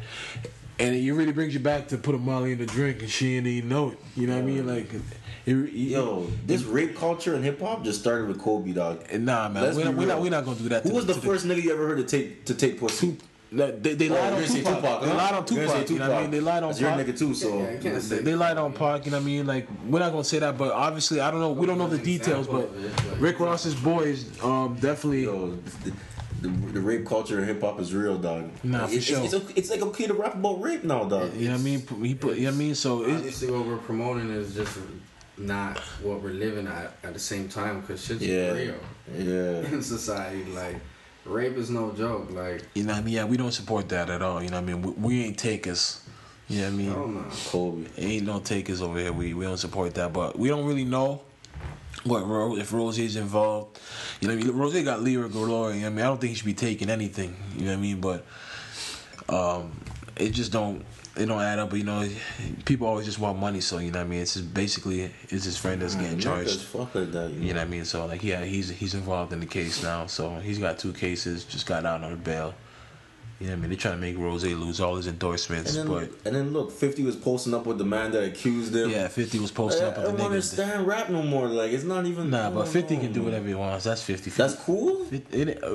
[0.79, 3.35] and it really brings you back to put a Molly in the drink and she
[3.35, 3.99] didn't even know it.
[4.17, 4.67] You know what I mean?
[4.67, 5.03] Like, it,
[5.47, 9.05] it, Yo, this rape culture in hip hop just started with Kobe, dog.
[9.13, 10.83] Nah, man, we're not, we're not we're not gonna do that.
[10.83, 13.17] Who to was the to first nigga you ever heard to take to take pussy?
[13.51, 14.75] No, they, they Oh, lied you're on Tupac.
[14.83, 15.91] Tupac, They lied on You're gonna Tupac.
[15.91, 16.31] You know what I mean?
[16.31, 17.07] They lied on That's your Pac.
[17.07, 17.59] nigga too, so.
[17.61, 19.47] Yeah, you can't They, they lied on Pac, you know what I mean?
[19.47, 21.53] Like, we're not gonna say that, but obviously, I don't know.
[21.53, 22.69] We don't know the details, but
[23.19, 25.25] Rick Ross's boys um, definitely.
[25.25, 25.59] Yo,
[26.41, 28.51] the, the, the rape culture in hip hop is real, dog.
[28.63, 29.23] Nah, for it's, sure.
[29.25, 31.35] It's, it's, it's like okay to rap about rape now, dog.
[31.35, 31.87] You know what I mean?
[32.05, 32.75] He put, you know what I mean?
[32.75, 34.79] So it, Obviously, what we're promoting is just
[35.37, 38.53] not what we're living at at the same time because shit's Yeah.
[38.53, 38.75] real
[39.17, 39.59] Yeah.
[39.73, 40.45] in society.
[40.47, 40.77] Like,
[41.25, 42.31] rape is no joke.
[42.31, 43.15] Like, you know what I mean?
[43.15, 44.43] Yeah, we don't support that at all.
[44.43, 44.83] You know what I mean?
[44.83, 46.03] We, we ain't takers.
[46.49, 46.93] You know what I mean?
[46.93, 47.25] oh no.
[47.51, 47.87] Kobe.
[47.99, 49.13] Ain't no takers over here.
[49.13, 51.21] We we don't support that, but we don't really know
[52.05, 53.79] what Ro- if Rosie's involved.
[54.21, 55.73] You know, what I mean, Rose got Lira Galore.
[55.73, 57.37] You know I mean, I don't think he should be taking anything.
[57.57, 58.01] You know what I mean?
[58.01, 58.27] But
[59.29, 59.81] um,
[60.17, 60.85] it just don't
[61.17, 61.71] it don't add up.
[61.71, 62.09] But you know,
[62.65, 63.61] people always just want money.
[63.61, 64.21] So you know what I mean?
[64.21, 66.61] It's just basically it's his friend that's getting charged.
[66.61, 67.31] fuck like that.
[67.31, 67.85] You know what I mean?
[67.85, 70.07] So like, yeah, he's he's involved in the case now.
[70.07, 71.45] So he's got two cases.
[71.45, 72.55] Just got out on bail.
[73.41, 73.71] You know what I mean?
[73.71, 76.73] They're trying to make Rose lose all his endorsements, And then, but and then look,
[76.73, 78.91] 50 was posting up with the man that accused him.
[78.91, 80.15] yeah, Fifty was posting I up with the nigga.
[80.15, 80.33] I don't niggas.
[80.33, 81.47] understand rap no more.
[81.47, 82.31] Like, it's not even.
[82.31, 83.01] Nah, but 50 know.
[83.03, 83.85] can do whatever he wants.
[83.85, 84.31] That's 50.
[84.31, 85.07] That's cool?
[85.13, 85.69] It, it, uh,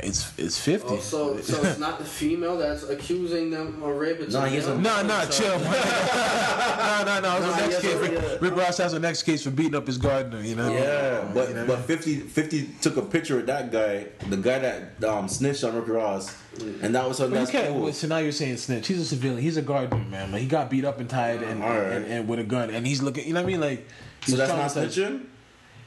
[0.00, 0.88] it's it's 50.
[0.90, 4.20] Oh, so, so it's not the female that's accusing them of rape.
[4.20, 4.80] It's Nah, a he's a- male?
[4.82, 5.58] Nah, nah, chill.
[5.58, 7.36] nah, nah, nah.
[7.36, 7.94] It was Nah, the next case.
[7.96, 8.36] Rick, yeah.
[8.42, 10.42] Rick Ross has the next case for beating up his gardener.
[10.42, 10.70] You know.
[10.70, 11.86] Yeah, but You know but mean?
[11.86, 15.88] 50, 50 took a picture of that guy, the guy that um, snitched on Rick
[15.88, 16.36] Ross,
[16.82, 17.68] and that But that's can't.
[17.68, 17.82] cool.
[17.82, 18.86] well, So now you're saying snitch.
[18.86, 19.40] He's a civilian.
[19.42, 20.32] He's a gardener, man.
[20.32, 21.92] Like he got beat up and tied and, Alright.
[21.92, 23.26] and, and with a gun, and he's looking.
[23.26, 23.60] You know what I mean?
[23.60, 23.86] Like.
[24.26, 25.24] So that's not snitching.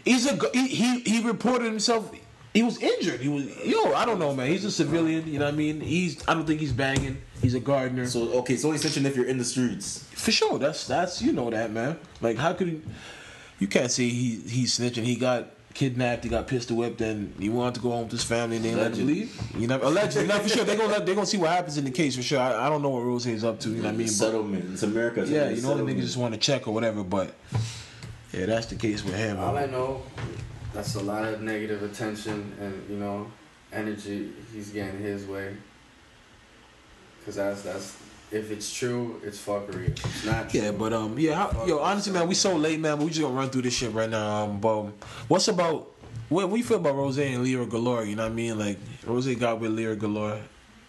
[0.06, 2.12] He's a he he, he reported himself.
[2.54, 3.20] He was injured.
[3.20, 3.94] He was yo.
[3.94, 4.48] I don't know, man.
[4.48, 5.28] He's a civilian.
[5.28, 5.82] You know what I mean?
[5.82, 6.28] He's.
[6.28, 7.22] I don't think he's banging.
[7.42, 8.06] He's a gardener.
[8.08, 10.06] So okay, so he's snitching if you're in the streets.
[10.14, 12.00] For sure, that's that's you know that man.
[12.22, 12.82] Like how could he?
[13.60, 15.04] You can't say he he's snitching.
[15.04, 16.24] He got kidnapped.
[16.24, 18.76] He got pistol whipped, and he wanted to go home with his family, and they
[18.76, 19.14] let him Allegedly.
[19.14, 19.42] leave.
[19.58, 20.64] You know, allegedly, not for sure.
[20.64, 22.40] They gonna let, they gonna see what happens in the case for sure.
[22.40, 23.70] I, I don't know what Rose is up to.
[23.70, 24.08] You know what I mean?
[24.08, 24.74] But, settlement.
[24.74, 25.26] It's America.
[25.26, 27.04] so yeah, you know the niggas just want to check or whatever.
[27.04, 27.34] But
[28.34, 29.40] yeah, that's the case with him.
[29.40, 30.04] All I know,
[30.74, 33.32] that's a lot of negative attention and you know,
[33.72, 35.56] energy he's getting his way.
[37.26, 37.96] Cause that's that's
[38.32, 39.88] if it's true, it's fuckery.
[39.90, 40.62] If it's not true.
[40.62, 42.98] Yeah, but um, yeah, how, yo, honestly, man, we so late, man.
[42.98, 44.44] But we just gonna run through this shit right now.
[44.44, 44.84] Um, but
[45.28, 45.92] what's about
[46.30, 48.06] what what you feel about Rose and Lira Galore?
[48.06, 48.58] You know what I mean?
[48.60, 50.40] Like Rose got with Lira Galore.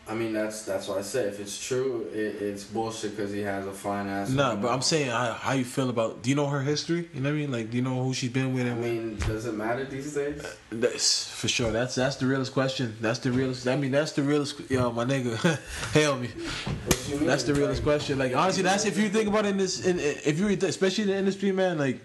[0.09, 1.29] I mean, that's that's what I say.
[1.29, 4.31] If it's true, it, it's bullshit because he has a fine ass.
[4.31, 6.23] Nah, but I'm saying how, how you feel about.
[6.23, 7.09] Do you know her history?
[7.15, 7.53] You know what I mean?
[7.53, 8.67] Like, do you know who she's been with?
[8.67, 10.45] I And mean, does it matter these days?
[10.45, 11.71] Uh, that's for sure.
[11.71, 12.97] That's that's the realest question.
[13.01, 13.69] That's the realest.
[13.69, 14.69] I mean, that's the realest.
[14.69, 15.37] Yo, my nigga,
[15.93, 16.27] hell me.
[16.29, 17.27] What you mean?
[17.27, 18.19] That's the realest Like, question.
[18.19, 21.11] Like honestly, that's if you think about it in this, in, if you especially in
[21.11, 21.79] the industry, man.
[21.79, 22.01] Like,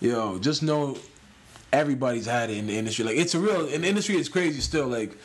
[0.00, 0.98] yo, just know
[1.72, 3.04] everybody's had it in the industry.
[3.04, 4.16] Like, it's a real in the industry.
[4.16, 4.88] It's crazy still.
[4.88, 5.16] Like,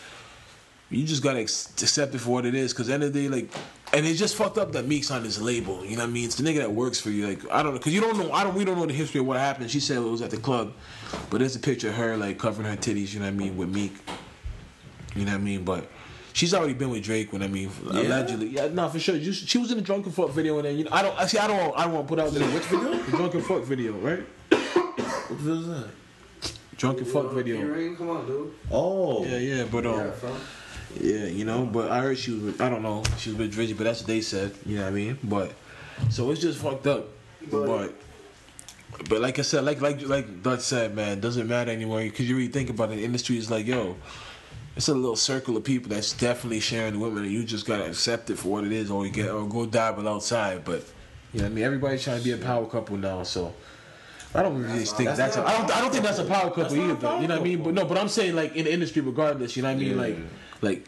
[0.89, 2.73] you just gotta accept it for what it is.
[2.73, 3.51] Cause the end of the day, like,
[3.93, 5.83] and it's just fucked up that Meek's on this label.
[5.85, 6.25] You know what I mean?
[6.25, 7.27] It's the nigga that works for you.
[7.27, 8.31] Like, I don't know, cause you don't know.
[8.31, 8.55] I don't.
[8.55, 9.69] We don't know the history of what happened.
[9.69, 10.73] She said it was at the club,
[11.29, 13.13] but there's a picture of her like covering her titties.
[13.13, 13.57] You know what I mean?
[13.57, 13.93] With Meek.
[15.15, 15.63] You know what I mean?
[15.63, 15.89] But
[16.33, 17.33] she's already been with Drake.
[17.33, 18.01] When I mean, Yeah?
[18.01, 19.17] allegedly, yeah, no, for sure.
[19.17, 21.19] Just, she was in the drunken fuck video, and then you know, I don't.
[21.19, 21.77] Actually, I don't.
[21.77, 22.93] I don't want to put out the which video?
[22.97, 24.23] The drunken fuck video, right?
[24.49, 25.89] What was that?
[26.77, 27.57] Drunken fuck video.
[27.57, 27.95] Earring?
[27.97, 28.53] Come on, dude.
[28.71, 30.35] Oh, Yeah, yeah, but um, Yeah, fam.
[30.99, 33.03] Yeah, you know, but I heard she was, I don't know.
[33.17, 34.53] She was with Drizzy, but that's what they said.
[34.65, 35.19] You know what I mean?
[35.23, 35.51] But
[36.09, 37.07] so it's just fucked up.
[37.51, 37.93] But- But
[39.09, 42.35] but like I said, like like like Dutch said, man, doesn't matter anymore because you
[42.35, 42.95] really think about it.
[42.95, 43.95] The industry is like, yo,
[44.75, 47.85] it's a little circle of people that's definitely sharing the women, and you just gotta
[47.85, 50.63] accept it for what it is, or you get or go dabble outside.
[50.65, 50.83] But
[51.33, 51.63] you know what I mean?
[51.65, 53.53] Everybody's trying to be a power couple now, so.
[54.35, 55.37] I don't really That's think not- that's.
[55.37, 55.71] A, I don't.
[55.77, 57.21] I don't think that's a power couple That's either.
[57.21, 57.63] you know what I mean?
[57.63, 57.85] But no.
[57.85, 59.55] But I'm saying like in the industry, regardless.
[59.55, 59.91] You know what I mean?
[59.91, 59.95] Yeah.
[60.01, 60.17] Like,
[60.61, 60.85] like.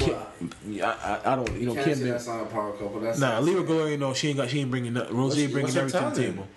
[0.00, 0.26] Well,
[0.66, 1.52] yeah, I, I, I don't.
[1.60, 1.94] You know, Can't Kim.
[1.96, 3.00] say been- that's not a power couple.
[3.00, 4.48] That's Nah, Lira Galore, no, she ain't got.
[4.48, 4.94] She ain't bringing.
[4.94, 5.14] nothing.
[5.16, 6.48] Rose What's bringing what's everything to the table.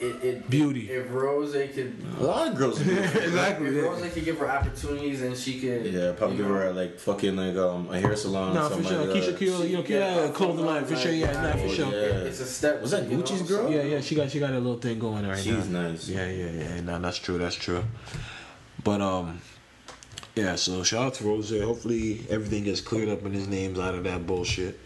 [0.00, 0.90] It, it, Beauty.
[0.90, 2.80] If Rose could, a lot of girls.
[2.82, 2.90] do.
[2.90, 3.68] exactly.
[3.78, 6.98] if Rose could give her opportunities and she could, yeah, probably give know, her like
[6.98, 8.54] fucking like um a hair salon.
[8.54, 9.04] No, or for sure.
[9.06, 9.38] Like Keisha that.
[9.38, 11.12] Kill, you know, Kill had a clothing line for sure.
[11.12, 11.92] Yeah, nah, for sure.
[11.92, 12.26] yeah.
[12.26, 12.82] It's a step.
[12.82, 13.70] Was that you know, Gucci's so- girl?
[13.70, 15.42] Yeah, yeah, she got she got a little thing going right now.
[15.42, 16.08] She's nice.
[16.08, 16.80] Yeah, yeah, yeah.
[16.80, 17.38] No, that's true.
[17.38, 17.84] That's true.
[18.82, 19.40] But um,
[20.34, 20.56] yeah.
[20.56, 21.50] So shout out to Rose.
[21.50, 24.78] Hopefully everything gets cleared up and his name's out of that bullshit.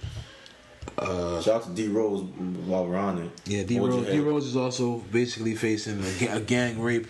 [0.96, 2.22] Uh, Shout out to D Rose
[2.66, 3.30] while we're on it.
[3.46, 4.06] yeah, D Rose.
[4.06, 7.06] D Rose is also basically facing a, a gang rape.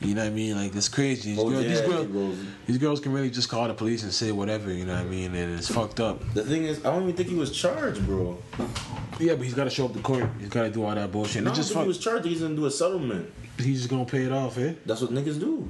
[0.00, 0.54] You know what I mean?
[0.56, 1.30] Like it's crazy.
[1.30, 4.32] These, Hold girls, these girls, these girls can really just call the police and say
[4.32, 4.70] whatever.
[4.72, 5.34] You know what I mean?
[5.34, 6.20] And it's fucked up.
[6.34, 8.36] The thing is, I don't even think he was charged, bro.
[9.18, 10.28] Yeah, but he's got to show up to court.
[10.38, 11.36] He's got to do all that bullshit.
[11.36, 12.26] And I don't just think fuck, he was charged.
[12.26, 13.32] He's gonna do a settlement.
[13.58, 14.74] he's just gonna pay it off, eh?
[14.84, 15.68] That's what niggas do.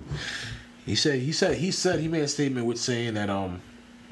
[0.87, 3.61] He said he said he said he made a statement with saying that um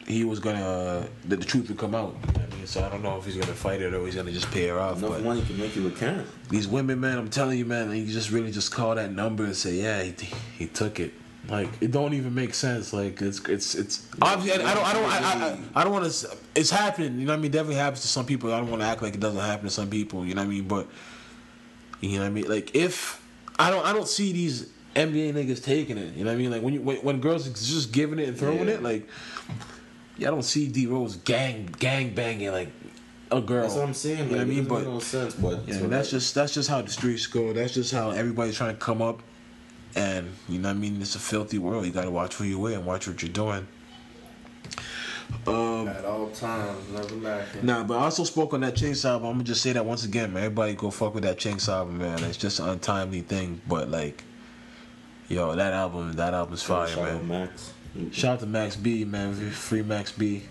[0.07, 2.15] he was gonna uh, that the truth would come out.
[2.21, 4.05] You know what I mean, so I don't know if he's gonna fight it or
[4.05, 4.99] he's gonna just pay her off.
[4.99, 6.27] Enough but money can make you a can.
[6.49, 9.57] these women, man, I'm telling you, man, you just really just call that number and
[9.57, 10.15] say, yeah, he,
[10.59, 11.13] he took it.
[11.49, 12.93] Like it don't even make sense.
[12.93, 16.11] Like it's it's it's obviously I, don't I don't I, I, I, I don't want
[16.11, 16.37] to.
[16.55, 17.19] It's happening.
[17.19, 17.51] You know what I mean?
[17.51, 18.53] Definitely happens to some people.
[18.53, 20.25] I don't want to act like it doesn't happen to some people.
[20.25, 20.69] You know what I mean?
[20.69, 20.87] But
[22.01, 22.49] you know what I mean?
[22.49, 23.21] Like if
[23.59, 26.15] I don't I don't see these NBA niggas taking it.
[26.15, 26.51] You know what I mean?
[26.51, 28.75] Like when you when, when girls just giving it and throwing Yeah.
[28.75, 29.09] it, like
[30.19, 32.69] yeah, I don't see D Rose gang gang banging like
[33.31, 33.63] a girl.
[33.63, 34.19] That's what I'm saying.
[34.19, 34.65] You Like, know what I mean?
[34.65, 35.35] But no sense.
[35.35, 37.53] But yeah, so that's just that's just how the streets go.
[37.53, 39.23] That's just how everybody's trying to come up,
[39.97, 41.01] and you know what I mean.
[41.01, 41.87] It's a filthy world.
[41.87, 43.67] You got to watch who you with and watch what you're doing.
[45.47, 47.65] Um, At all times, never lacking.
[47.65, 49.29] nah, but I also spoke on that Chainsaw album.
[49.29, 50.45] I'm gonna just say that once again, man.
[50.45, 52.23] Everybody go fuck with that Chainsaw album, man.
[52.25, 54.23] It's just an untimely thing, but like,
[55.29, 57.25] yo, that album, that album's fire, Shout out.
[57.25, 57.73] Max.
[58.13, 59.35] Shout out to Max B, man.
[59.51, 60.43] Free Max B.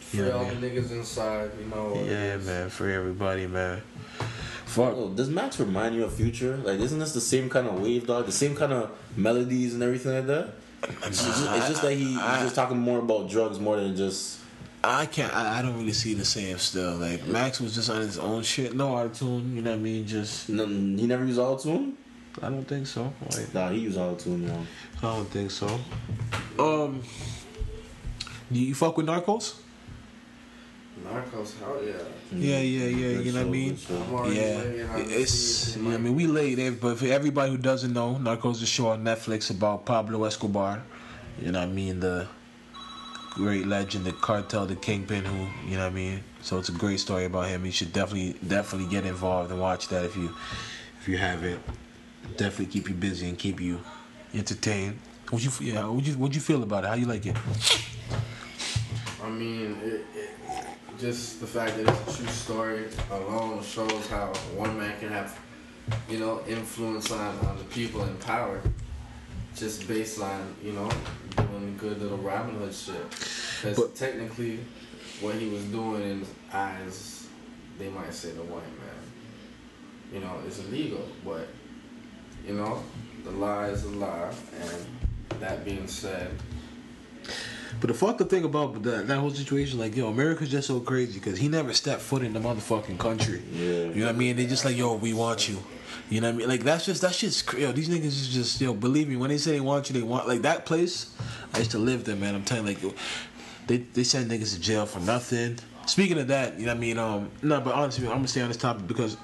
[0.00, 0.60] Free Yeah, all man.
[0.60, 1.94] the niggas inside, you know.
[2.04, 2.70] Yeah, man.
[2.70, 3.82] Free everybody, man.
[4.64, 4.94] Fuck.
[4.96, 6.56] Oh, does Max remind you of Future?
[6.56, 8.26] Like, isn't this the same kind of wave, dog?
[8.26, 10.48] The same kind of melodies and everything like that?
[11.04, 14.40] It's just, it's just that he, he's just talking more about drugs more than just.
[14.84, 15.34] I can't.
[15.34, 16.96] I, I don't really see the same still.
[16.96, 18.74] Like Max was just on his own shit.
[18.74, 19.56] No auto tune.
[19.56, 20.06] You know what I mean?
[20.06, 21.94] Just No, he never used auto tune.
[22.42, 23.12] I don't think so.
[23.30, 24.66] Like Nah, he used auto tune, yo.
[24.98, 25.66] I don't think so.
[26.58, 27.02] Um,
[28.52, 29.56] do you fuck with Narcos?
[31.04, 31.92] Narcos, hell yeah.
[32.32, 33.16] Yeah, yeah, yeah.
[33.16, 33.70] Good You know what I mean?
[33.70, 33.96] good show.
[34.18, 36.98] I'm Yeah, waiting on to it's you it know, I mean we late, eh, but
[36.98, 40.82] for everybody who doesn't know, Narcos is a show on Netflix about Pablo Escobar.
[41.40, 42.00] You know what I mean?
[42.00, 42.26] The
[43.34, 46.24] great legend, the cartel, the kingpin, who you know what I mean.
[46.40, 47.66] So it's a great story about him.
[47.66, 50.34] You should definitely, definitely get involved and watch that if you,
[51.00, 51.60] if you haven't.
[52.36, 53.80] Definitely keep you busy and keep you
[54.34, 54.98] entertained.
[55.30, 56.88] What you, yeah, what you, what you feel about it?
[56.88, 57.36] How you like it?
[59.22, 60.28] I mean, it, it,
[60.98, 65.38] just the fact that it's a true story alone shows how one man can have,
[66.08, 68.60] you know, influence on, on the people in power.
[69.56, 70.90] Just baseline, you know,
[71.36, 73.10] doing good little Robin Hood shit.
[73.62, 74.60] Because technically,
[75.20, 77.26] what he was doing in eyes,
[77.78, 81.08] they might say the white man, you know, is illegal.
[81.24, 81.48] But,
[82.46, 82.82] you know,
[83.24, 84.32] the lie is a lie.
[84.60, 86.30] And that being said,
[87.80, 91.18] But the fucked thing about that, that whole situation, like, yo, America's just so crazy
[91.18, 93.42] because he never stepped foot in the motherfucking country.
[93.52, 93.66] Yeah.
[93.66, 94.36] You know what I mean?
[94.36, 95.58] They just like, yo, we want you.
[96.08, 96.48] You know what I mean?
[96.48, 97.72] Like that's just that shit's cra- yo.
[97.72, 98.72] These niggas is just yo.
[98.72, 101.12] Believe me, when they say they want you, they want like that place.
[101.52, 102.36] I used to live there, man.
[102.36, 102.94] I'm telling you, like, yo,
[103.66, 105.58] they they send niggas to jail for nothing.
[105.86, 106.98] Speaking of that, you know what I mean?
[106.98, 109.16] Um, no, but honestly, I'm gonna stay on this topic because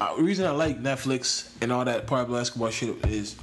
[0.00, 3.36] uh, the reason I like Netflix and all that Pablo Escobar shit is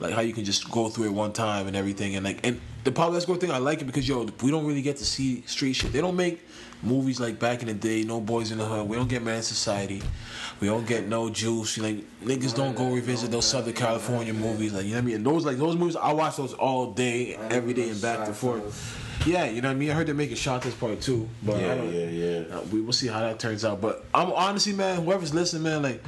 [0.00, 2.60] like how you can just go through it one time and everything and like and
[2.84, 5.42] the Pablo Escobar thing I like it because yo we don't really get to see
[5.46, 5.92] street shit.
[5.92, 6.46] They don't make
[6.82, 8.02] movies like back in the day.
[8.02, 8.88] No boys in the hood.
[8.88, 10.02] We don't get Man Society.
[10.60, 11.78] We don't get no juice.
[11.78, 14.72] Like niggas don't go revisit those Southern California movies.
[14.72, 15.16] Like you know what I mean.
[15.16, 18.36] And those like those movies I watch those all day, every day, and back and
[18.36, 19.04] forth.
[19.26, 19.90] Yeah, you know what I mean.
[19.90, 22.06] I heard they're making shot this part too, but I Yeah, don't, yeah,
[22.48, 22.60] yeah.
[22.72, 23.80] we will see how that turns out.
[23.80, 26.02] But I'm honestly, man, whoever's listening, man, like,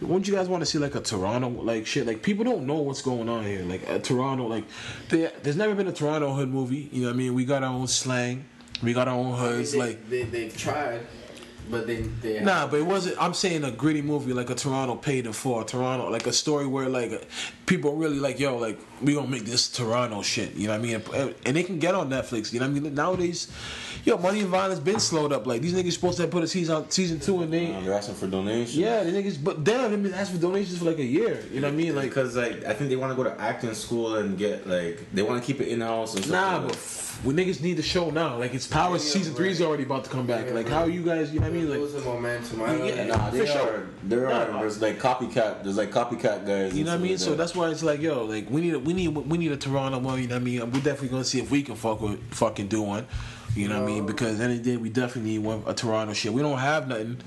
[0.00, 2.06] wouldn't you guys want to see like a Toronto like shit?
[2.06, 3.62] Like people don't know what's going on here.
[3.64, 4.64] Like a Toronto, like
[5.08, 6.88] there, there's never been a Toronto hood movie.
[6.92, 7.34] You know what I mean?
[7.34, 8.44] We got our own slang,
[8.82, 9.72] we got our own hoods.
[9.72, 11.00] they, Like they, they've tried,
[11.70, 13.16] but they they Nah, but it wasn't.
[13.20, 15.62] I'm saying a gritty movie like a Toronto paid in full.
[15.64, 17.26] Toronto, like a story where like
[17.66, 20.54] people really like, yo, like we gonna make this Toronto shit.
[20.54, 21.02] You know what I mean?
[21.14, 22.52] And, and they can get on Netflix.
[22.52, 22.94] You know what I mean?
[22.94, 23.50] Nowadays,
[24.04, 25.46] yo, Money and Violence been slowed up.
[25.46, 27.72] Like these niggas supposed to have put a season season two and they.
[27.72, 28.76] Um, they're asking for donations.
[28.76, 31.42] Yeah, the niggas, but damn, they've been asking for donations for like a year.
[31.52, 31.94] You know what I mean?
[31.94, 35.00] Like, because like I think they want to go to acting school and get like
[35.12, 37.82] they want to keep it in house and nah, like but we niggas need the
[37.82, 38.36] show now.
[38.38, 40.46] Like, it's Power Yeah, season three is already about to come back.
[40.46, 41.32] Yeah, Like, how you guys?
[41.32, 41.70] You know what I mean?
[41.70, 42.62] Like, losing momentum.
[42.62, 43.60] I Yeah, yeah, Nah, For they sure.
[43.74, 43.86] are.
[44.02, 44.52] There Nah, are.
[44.52, 44.60] nah.
[44.60, 45.62] There's like copycat.
[45.62, 46.74] There's like copycat guys.
[46.74, 47.12] You know what I mean?
[47.12, 47.36] like So that.
[47.36, 49.98] that's why it's like, yo, like we need, a, we need, we need a Toronto
[49.98, 50.20] one.
[50.20, 50.60] You know what I mean?
[50.60, 53.06] We're definitely gonna see if we can fuck with, fucking do one.
[53.54, 54.06] You know what I mean?
[54.06, 56.32] Because any day we definitely need one a Toronto shit.
[56.32, 57.18] We don't have nothing.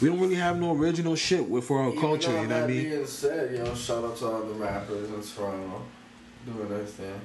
[0.00, 2.30] We don't really have no original shit with for our culture.
[2.30, 2.82] You know what I mean?
[2.90, 5.82] being said, you know, shout out to all the rappers in Toronto
[6.46, 7.20] doing their thing.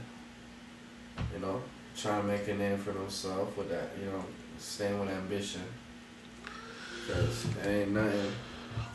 [1.35, 1.61] You know,
[1.95, 4.23] trying to make a name for themselves with that, you know,
[4.57, 5.61] staying with ambition.
[7.07, 8.31] Cause it ain't nothing.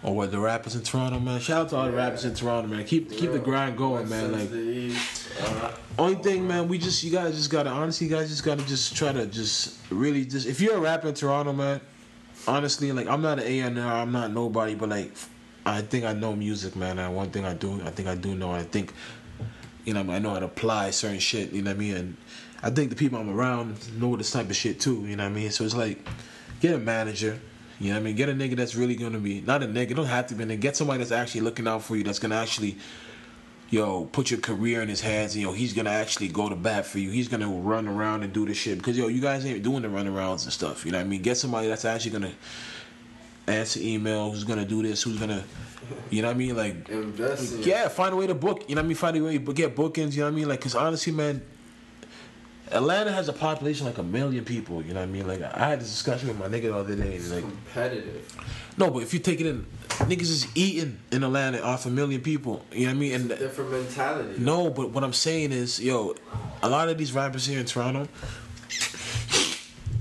[0.03, 1.41] Or what the rappers in Toronto, man.
[1.41, 2.85] Shout out to all the rappers in Toronto, man.
[2.85, 4.33] Keep keep the grind going, man.
[4.33, 4.97] Like
[5.41, 8.65] uh, only thing, man, we just you guys just gotta honestly, you guys just gotta
[8.65, 11.81] just try to just really just if you're a rapper in Toronto, man.
[12.47, 15.13] Honestly, like I'm not an A and R, I'm not nobody, but like
[15.67, 16.99] I think I know music, man.
[16.99, 18.53] And one thing I do, I think I do know.
[18.53, 18.93] I think
[19.85, 21.53] you know I know how to apply certain shit.
[21.53, 21.97] You know what I mean?
[21.97, 22.17] And
[22.63, 25.07] I think the people I'm around know this type of shit too.
[25.07, 25.51] You know what I mean?
[25.51, 25.99] So it's like
[26.61, 27.39] get a manager.
[27.81, 28.17] You know what I mean?
[28.17, 29.95] Get a nigga that's really gonna be not a nigga.
[29.95, 30.45] Don't have to be.
[30.45, 30.61] a nigga.
[30.61, 32.03] Get somebody that's actually looking out for you.
[32.03, 32.79] That's gonna actually
[33.71, 36.87] yo, put your career in his hands and yo, he's gonna actually go to bat
[36.87, 37.11] for you.
[37.11, 38.79] He's gonna run around and do this shit.
[38.79, 40.85] Because yo, you guys ain't doing the runarounds and stuff.
[40.85, 41.23] You know what I mean?
[41.23, 42.33] Get somebody that's actually gonna
[43.47, 45.45] answer email, who's gonna do this, who's gonna
[46.11, 46.57] you know what I mean?
[46.57, 48.65] Like invest yeah, find a way to book.
[48.69, 48.97] You know what I mean?
[48.97, 50.17] Find a way to get bookings.
[50.17, 50.49] You know what I mean?
[50.49, 51.43] Like, cause honestly, man,
[52.71, 54.83] Atlanta has a population like a million people.
[54.83, 55.27] You know what I mean?
[55.27, 57.17] Like, I had this discussion with my nigga the other day.
[57.17, 58.37] and, Like, competitive.
[58.77, 62.21] no, but if you take it in, niggas is eating in Atlanta off a million
[62.21, 62.65] people.
[62.73, 63.13] You know what I mean?
[63.15, 64.35] And Different mentality.
[64.39, 66.15] no, but what I'm saying is, yo,
[66.63, 68.09] a lot of these rappers here in Toronto,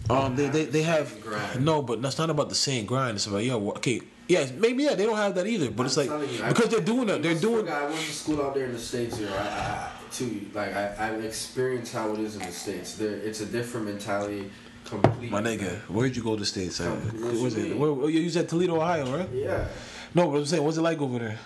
[0.09, 1.13] um, they they, they have
[1.59, 3.15] no, but that's not about the same grind.
[3.17, 5.71] It's about yo, okay, yeah, maybe yeah, they don't have that either.
[5.71, 7.65] But it's like I'm you, I- because they're doing it, they're doing.
[7.65, 9.17] forgot, I went to school out there in the states.
[9.17, 10.45] Here, I, I, too.
[10.53, 12.95] Like I, I've experienced how it is in the states.
[12.95, 14.49] There, it's a different mentality.
[14.85, 15.29] Completely.
[15.29, 16.79] My nigga, where'd you go to the states?
[16.79, 16.87] At?
[16.87, 17.77] What was you it?
[17.77, 19.29] Where, oh, you was at Toledo, Ohio, right?
[19.33, 19.67] Yeah.
[20.15, 21.39] No, but I'm saying, what's it like over there?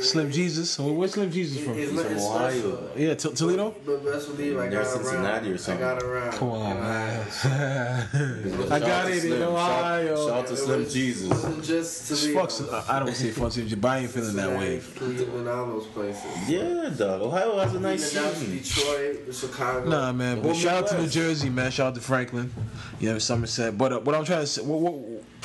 [0.00, 0.78] Slim Jesus.
[0.78, 1.78] Where- Where's Slim Jesus from?
[1.78, 2.16] It's, He's from.
[2.18, 2.88] Ohio.
[2.96, 3.74] Yeah, T- Toledo.
[3.84, 5.54] But best believe I They're got Cincinnati or around.
[5.54, 5.78] I something.
[5.86, 6.32] got around.
[6.32, 7.26] Come on, man.
[7.44, 10.16] I- I got Shout out it in Ohio.
[10.16, 11.28] Shout, shout out to Slim was- Jesus.
[11.28, 14.58] wasn't just to Fuck, I don't say fuck Slim Jesus, but I ain't feeling that
[14.58, 14.94] wave.
[14.96, 16.48] Cleveland, all those places.
[16.48, 17.22] Yeah, dog.
[17.22, 18.56] Ohio has a nice Even down to scene.
[18.58, 19.88] Detroit, Chicago.
[19.90, 20.40] Nah, man.
[20.42, 21.70] But shout out to New Jersey, man.
[21.70, 22.52] Shout out to Franklin.
[23.00, 23.76] You know, Somerset.
[23.76, 24.94] But uh, what I'm trying to say, what, what,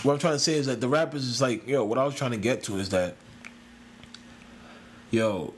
[0.03, 1.83] what I'm trying to say is that the rappers is like, yo.
[1.83, 3.15] What I was trying to get to is that,
[5.11, 5.53] yo,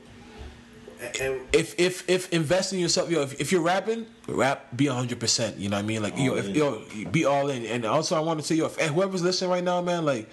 [1.52, 5.56] if if if investing in yourself, yo, if, if you're rapping, rap, be hundred percent.
[5.56, 6.02] You know what I mean?
[6.02, 7.64] Like, yo, if yo, be all in.
[7.66, 10.28] And also, I want to say, yo, if whoever's listening right now, man, like,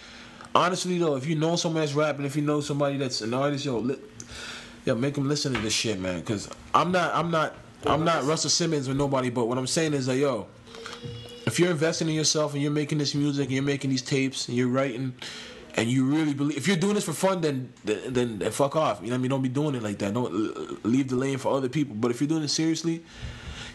[0.54, 3.66] honestly though, if you know someone that's rapping, if you know somebody that's an artist,
[3.66, 4.00] yo, li-
[4.86, 6.22] yo, make them listen to this shit, man.
[6.22, 7.56] Cause I'm not, I'm not,
[7.86, 9.30] I'm not Russell Simmons or nobody.
[9.30, 10.48] But what I'm saying is that, yo,
[11.46, 14.48] if you're investing in yourself and you're making this music and you're making these tapes
[14.48, 15.16] and you're writing
[15.76, 19.00] and you really believe if you're doing this for fun then then, then, fuck off.
[19.02, 19.32] You know what I mean?
[19.32, 20.14] Don't be doing it like that.
[20.14, 21.96] Don't uh, leave the lane for other people.
[21.96, 23.04] But if you're doing it seriously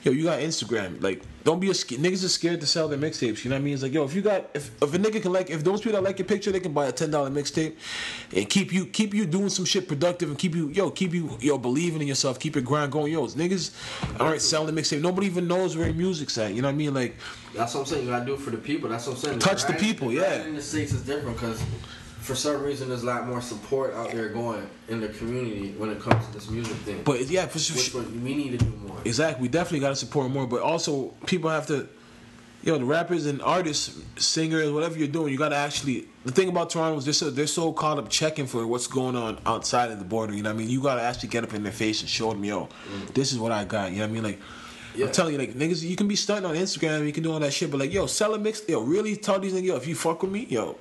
[0.05, 3.45] yo you got Instagram like don't be a niggas are scared to sell their mixtapes
[3.45, 5.21] you know what I mean it's like yo if you got if, if a nigga
[5.21, 7.31] can like if those people that like your picture they can buy a ten dollar
[7.31, 7.75] mixtape
[8.35, 11.37] and keep you keep you doing some shit productive and keep you yo keep you
[11.41, 13.73] yo believing in yourself keep your grind going yo niggas
[14.21, 16.77] aren't selling the mixtape nobody even knows where your music's at you know what I
[16.77, 17.17] mean like
[17.55, 18.05] That's what I'm saying.
[18.05, 18.91] You gotta do it for the people.
[18.91, 19.39] That's what I'm saying.
[19.39, 20.45] Touch the grind- people, yeah.
[20.45, 21.63] In the states is different because
[22.25, 25.91] for some reason there's a lot more support out there going in the community when
[25.91, 27.03] it comes to this music thing.
[27.05, 28.95] but yeah for sure which we need to do more.
[29.05, 29.43] Exactly.
[29.43, 31.89] We definitely got to support more, but also people have to,
[32.63, 36.07] yo, the rappers and artists, singers, whatever you're doing, you got to actually.
[36.25, 39.15] The thing about Toronto is they're so they're so caught up checking for what's going
[39.15, 40.35] on outside of the border.
[40.35, 40.71] You know what I mean?
[40.71, 43.15] You got to actually get up in their face and show them, yo, mm.
[43.15, 43.91] this is what I got.
[43.93, 44.23] You know what I mean?
[44.23, 44.41] Like.
[44.97, 45.07] Yeah.
[45.07, 47.41] I'm telling you, like niggas, you can be stunting on Instagram, you can do all
[47.41, 49.89] that shit, but like, yo, sell a mix, yo, really tell these niggas, yo, if
[49.89, 50.79] you fuck with me, yo,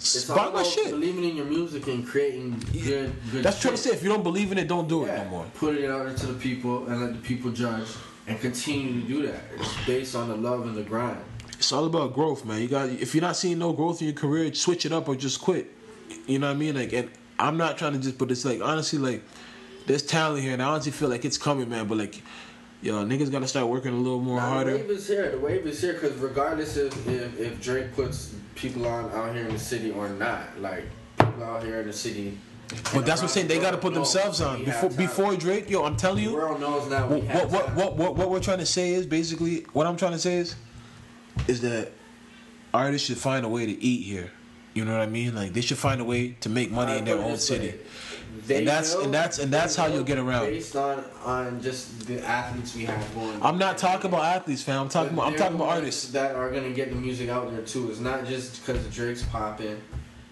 [0.00, 0.90] It's all buy my shit.
[0.90, 3.44] believing in your music and creating good, good.
[3.44, 5.24] That's trying to say, if you don't believe in it, don't do it Yeah.
[5.24, 5.46] no more.
[5.54, 7.86] Put it out there to the people and let the people judge
[8.26, 9.42] and continue to do that.
[9.58, 11.18] It's based on the love and the grind.
[11.58, 12.62] It's all about growth, man.
[12.62, 15.14] You got if you're not seeing no growth in your career, switch it up or
[15.16, 15.70] just quit.
[16.26, 16.74] You know what I mean?
[16.76, 19.22] Like, and I'm not trying to just, but it's like honestly, like
[19.86, 21.86] there's talent here, and I honestly feel like it's coming, man.
[21.86, 22.22] But like,
[22.80, 25.30] yo, niggas gotta start working a little more Now, the wave is here.
[25.30, 29.46] The wave is here because regardless if, if if Drake puts people on out here
[29.46, 30.84] in the city or not, like
[31.18, 32.38] people out here in the city.
[32.94, 33.48] But that's what I'm saying.
[33.48, 35.68] They gotta put themselves on before before Drake.
[35.68, 36.30] Yo, I'm telling you.
[36.30, 37.08] The world knows now.
[37.08, 40.12] We what what, what what what we're trying to say is basically what I'm trying
[40.12, 40.54] to say is
[41.48, 41.92] is that
[42.72, 44.30] artists should find a way to eat here.
[44.74, 45.34] You know what I mean?
[45.34, 47.74] Like they should find a way to make money in their own city.
[48.46, 50.46] They And that's- and that's- and that's how you'll get around.
[50.46, 53.38] Based on on just the athletes we have going.
[53.42, 54.82] I'm not talking about athletes, fam.
[54.82, 56.10] I'm talking about I'm talking about artists.
[56.12, 57.90] that are gonna get the music out there too.
[57.90, 59.76] It's not just because Drake's popping.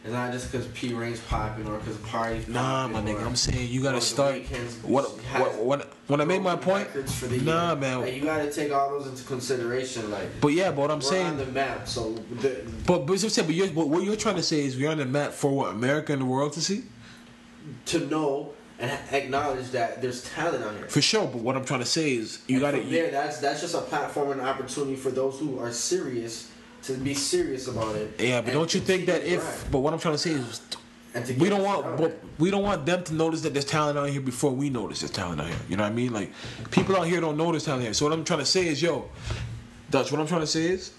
[0.04, 2.54] It's not just because P Reign's popping or because Party's popping.
[2.54, 4.36] Nah, my nigga, I'm saying you gotta start.
[4.82, 5.04] What
[5.36, 6.88] what what when I made my point?
[6.88, 7.76] for the Nah, year.
[7.76, 8.00] man.
[8.00, 10.10] Like, you gotta take all those into consideration.
[10.10, 13.34] Like, But yeah, but what I'm saying, on the map, so the, but but, but,
[13.46, 15.72] but, you're, but what you're trying to say is we're on the map for what
[15.72, 16.84] America and the world to see
[17.86, 20.88] to know and acknowledge that there's talent out here.
[20.88, 21.26] for sure.
[21.26, 22.80] But what I'm trying to say is you gotta.
[22.80, 26.50] from there, that's that's just a platform and opportunity for those who are serious
[26.84, 28.20] to be serious about it.
[28.20, 29.40] yeah, but don't you think that if?
[29.40, 29.72] grind.
[29.72, 30.60] But what I'm trying to say is
[31.38, 34.20] we don't want but we don't want them to notice that there's talent out here
[34.20, 35.56] before we notice there's talent out here.
[35.68, 36.12] You know what I mean?
[36.12, 36.32] Like
[36.70, 37.94] people out here don't notice talent here.
[37.94, 39.08] So what I'm trying to say is, yo,
[39.90, 40.12] Dutch.
[40.12, 40.92] What I'm trying to say is,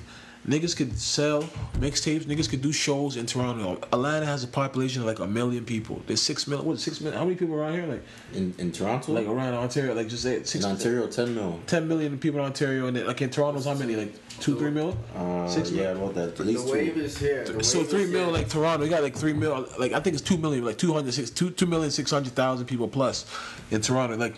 [0.47, 1.43] niggas could sell
[1.79, 2.23] mixtapes.
[2.25, 3.77] Niggas could do shows in Toronto.
[3.91, 6.01] Atlanta has a population of like a million people.
[6.07, 6.67] There's six million.
[6.67, 7.17] What six million?
[7.19, 7.85] How many people around here?
[7.85, 9.93] Like In in Toronto, like around Ontario?
[9.93, 10.65] Like just say it, in six.
[10.65, 11.59] Ontario, ten mil.
[11.67, 13.95] 10 million people in Ontario, and then, like in Toronto's how many?
[13.95, 14.97] Like two, three mil?
[15.15, 16.29] Uh, Six yeah, about that.
[16.29, 17.01] At The wave two.
[17.01, 17.43] is here.
[17.43, 18.33] The So wave three mil, here.
[18.33, 21.13] like Toronto, you got like three mil, like I think it's two million, like 200,
[21.13, 23.25] six- two, two million six hundred thousand people plus
[23.71, 24.15] in Toronto.
[24.15, 24.35] Like,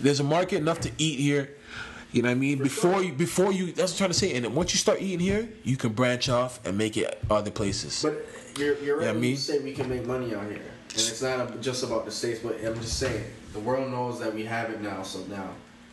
[0.00, 1.50] there's a market enough to eat here.
[2.14, 2.58] You know what I mean?
[2.58, 4.34] before you, before you, that's what I'm trying to say.
[4.36, 7.50] And then once you start eating here, you can branch off and make it other
[7.50, 8.00] places.
[8.00, 8.24] But
[8.56, 10.62] you're, you're right Yeah, when me- you say we can make money out here.
[10.90, 14.32] And it's not just about the States, but I'm just saying, the world knows that
[14.32, 15.48] we have it now, so now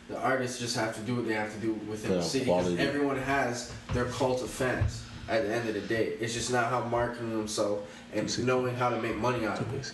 [0.08, 2.44] the artists just have to do what they have to do within Yeah, the city.
[2.44, 6.12] Because everyone has their cult of fans at the end of the day.
[6.20, 7.82] It's just not how marketing themselves
[8.14, 9.92] and knowing how to make money out of it.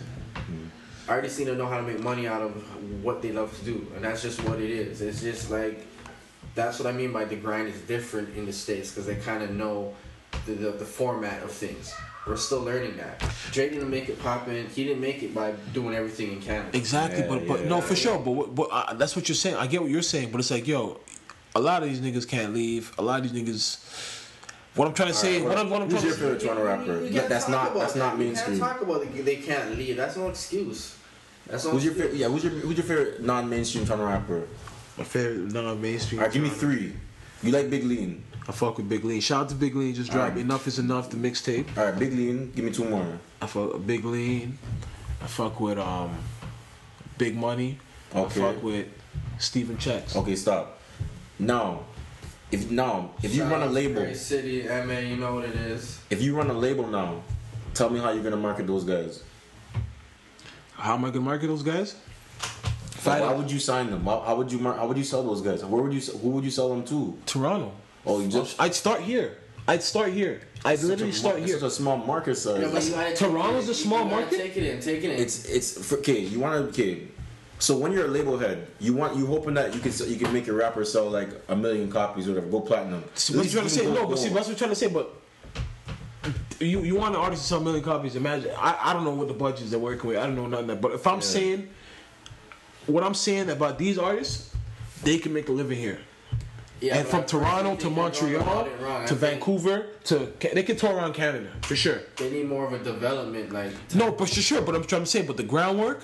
[1.07, 3.87] Artists need to know how to make money out of what they love to do,
[3.95, 5.01] and that's just what it is.
[5.01, 5.87] It's just like
[6.55, 9.43] that's what I mean by the grind is different in the states because they kind
[9.43, 9.93] of know
[10.45, 11.93] the, the the format of things.
[12.27, 13.23] We're still learning that.
[13.51, 14.67] Drake didn't make it pop in.
[14.67, 16.77] He didn't make it by doing everything in Canada.
[16.77, 17.69] Exactly, Yeah, but but yeah.
[17.69, 18.19] no, for sure.
[18.19, 19.55] But but uh, that's what you're saying.
[19.55, 20.99] I get what you're saying, but it's like, yo,
[21.55, 22.91] a lot of these niggas can't leave.
[22.99, 23.79] A lot of these niggas,
[24.75, 26.65] What I'm trying to say, what I'm, what I'm Who's trying your to favorite Toronto
[26.65, 27.05] rapper?
[27.05, 27.99] You can't That's not about that's that.
[27.99, 28.59] not You mainstream.
[28.59, 29.25] can't talk about it.
[29.25, 29.97] They can't leave.
[29.97, 30.95] That's no excuse.
[31.47, 32.15] That's no Who's your favorite?
[32.15, 34.43] Yeah, who's your who's your favorite non-mainstream Toronto rapper?
[34.99, 36.19] My favorite non-mainstream.
[36.19, 36.93] All right, give me three.
[37.41, 38.23] You like Big Lean?
[38.47, 39.21] I fuck with Big Lean.
[39.21, 39.95] Shout out to Big Lean.
[39.95, 40.41] Just dropped Alright.
[40.41, 41.65] Enough Is Enough, the mixtape.
[41.77, 42.51] All right, Big Lean.
[42.51, 43.05] Give me two more.
[43.41, 44.57] I fuck with Big Lean.
[45.21, 46.17] I fuck with um,
[47.17, 47.79] Big Money.
[48.13, 48.41] Okay.
[48.41, 48.87] I fuck with
[49.37, 50.15] Stephen Checks.
[50.15, 50.79] Okay, stop.
[51.37, 51.85] Now,
[52.51, 55.55] if now if you Shout run a label, Great City, MA, you know what it
[55.55, 56.01] is.
[56.09, 57.21] if you run a label now,
[57.73, 59.23] tell me how you're gonna market those guys.
[60.73, 61.95] How am I gonna market those guys?
[63.05, 64.03] Like, why would you sign them?
[64.05, 65.63] How, how would you how would you sell those guys?
[65.63, 67.17] Where would you who would you sell them to?
[67.25, 67.71] Toronto.
[68.05, 69.37] Oh, you just I'd start here.
[69.67, 70.41] I'd start here.
[70.65, 71.59] I'd literally a, start it's here.
[71.59, 72.61] such a small market size.
[72.61, 74.37] Yeah, but you gotta take Toronto's it- a small market?
[74.37, 75.19] Take it in, take it in.
[75.19, 76.19] It's it's for, okay.
[76.19, 77.07] You want to okay.
[77.59, 80.15] So when you're a label head, you want you hoping that you can sell- you
[80.17, 83.03] can make your rapper sell like a million copies or whatever, go platinum.
[83.15, 83.83] See, At what you trying to say?
[83.85, 84.37] go No, but see, gold.
[84.37, 84.87] that's what I'm trying to say.
[84.87, 85.13] But
[86.59, 88.15] you you want an artist to sell a million copies?
[88.15, 88.51] Imagine.
[88.57, 90.17] I, I don't know what the budgets they're working with.
[90.17, 90.67] I don't know nothing.
[90.67, 91.19] That, but if I'm Yeah.
[91.21, 91.69] saying
[92.89, 94.55] what I'm saying about these artists,
[95.03, 95.99] they can make a living here.
[96.81, 98.69] Yeah, and from I Toronto think to Montreal.
[98.85, 101.99] I to Vancouver to they can tour around Canada for sure.
[102.15, 104.61] They need more of a development, like No, but for sure.
[104.61, 106.03] But I'm trying to say, but the groundwork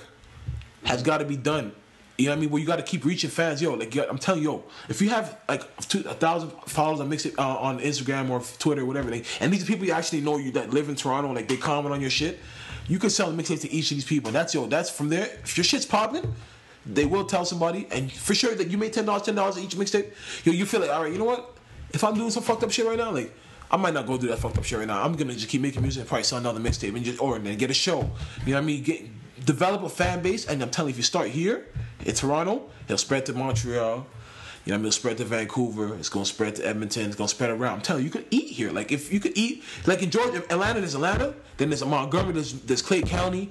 [0.84, 1.72] has got to be done.
[2.18, 2.50] You know what I mean?
[2.50, 3.74] Where you got to keep reaching fans, yo.
[3.74, 7.08] Like yo, I'm telling you, yo, if you have like two, a thousand followers on
[7.08, 9.10] mix it, uh, on Instagram or Twitter, or whatever,
[9.40, 12.00] and these people you actually know you that live in Toronto, like they comment on
[12.00, 12.38] your shit,
[12.86, 14.30] you can sell a mixtape to each of these people.
[14.30, 14.66] That's yo.
[14.66, 15.26] That's from there.
[15.42, 16.34] If your shit's popping,
[16.86, 19.76] they will tell somebody, and for sure that you made ten dollars, ten dollars each
[19.76, 20.12] mixtape.
[20.44, 21.56] Yo, you feel like, all right, you know what?
[21.90, 23.34] If I'm doing some fucked up shit right now, like.
[23.68, 25.02] I might not go do that fucked up shit right now.
[25.02, 27.58] I'm gonna just keep making music and probably sell another mixtape and just or and
[27.58, 27.98] get a show.
[27.98, 28.84] You know what I mean?
[28.84, 31.66] Get develop a fan base, and I'm telling you, if you start here
[32.04, 34.06] in Toronto, it'll spread to Montreal.
[34.66, 34.86] You know what I mean?
[34.86, 35.94] It'll spread to Vancouver.
[35.96, 37.06] It's gonna spread to Edmonton.
[37.06, 37.74] It's gonna spread around.
[37.76, 38.72] I'm telling you, you could eat here.
[38.72, 41.34] Like if you could eat, like in Georgia, Atlanta, there's Atlanta.
[41.56, 42.32] Then there's Montgomery.
[42.32, 43.48] There's, there's Clay County.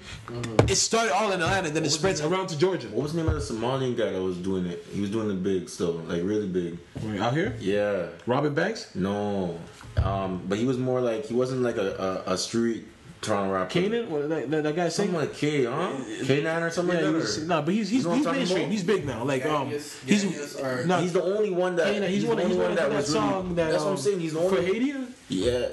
[0.68, 1.70] It started all in Atlanta.
[1.70, 2.88] Then it spreads around to Georgia.
[2.90, 4.86] What was the name of the Somalian guy that was doing it?
[4.92, 6.78] He was doing it big still, like really big.
[7.02, 8.08] Right, out here, Yeah.
[8.28, 9.58] Robin Banks, No.
[9.96, 12.86] Um, but he was more like he wasn't like a, a, a street
[13.26, 13.80] Toronto rapper.
[13.80, 15.12] K'naan, what that, that, that guy saying?
[15.12, 15.92] Something like K, huh?
[16.22, 17.42] K9 or something Yeah, like that.
[17.42, 18.70] or- nah, but he's he's, You know he's mainstream.
[18.70, 19.24] He's big now.
[19.24, 21.88] Like um, Genghis- he's Genghis or- nah, He's the only one that.
[21.88, 22.38] K'naan, he's, the one.
[22.38, 23.56] He's only one that, that was song really.
[23.56, 23.72] that.
[23.72, 24.20] that's what I'm um, saying.
[24.20, 24.66] He's the for only.
[24.66, 24.94] Haiti.
[25.28, 25.70] Yeah.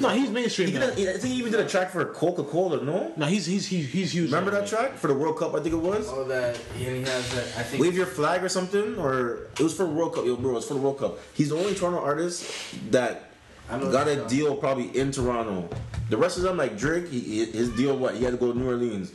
[0.00, 2.44] No, he's mainstream He did a, I think he even did a track for Coca
[2.44, 2.84] Cola.
[2.84, 3.12] No.
[3.16, 4.30] No, he's he's he's he's huge.
[4.30, 4.80] Remember now, that man.
[4.80, 5.54] track for the World Cup?
[5.54, 6.08] I think it was.
[6.08, 6.56] all that.
[6.78, 7.46] He has that.
[7.58, 7.82] I think.
[7.82, 10.24] Wave your flag or something, or it was for World Cup.
[10.24, 11.18] Yo, bro, it's for the World Cup.
[11.34, 12.48] He's the only Toronto artist
[12.92, 13.31] that I know
[13.78, 14.28] got a song.
[14.28, 15.68] deal probably in Toronto.
[16.10, 18.52] The rest of them, like Drake, he, he- his deal what he had to go
[18.52, 19.12] to New Orleans.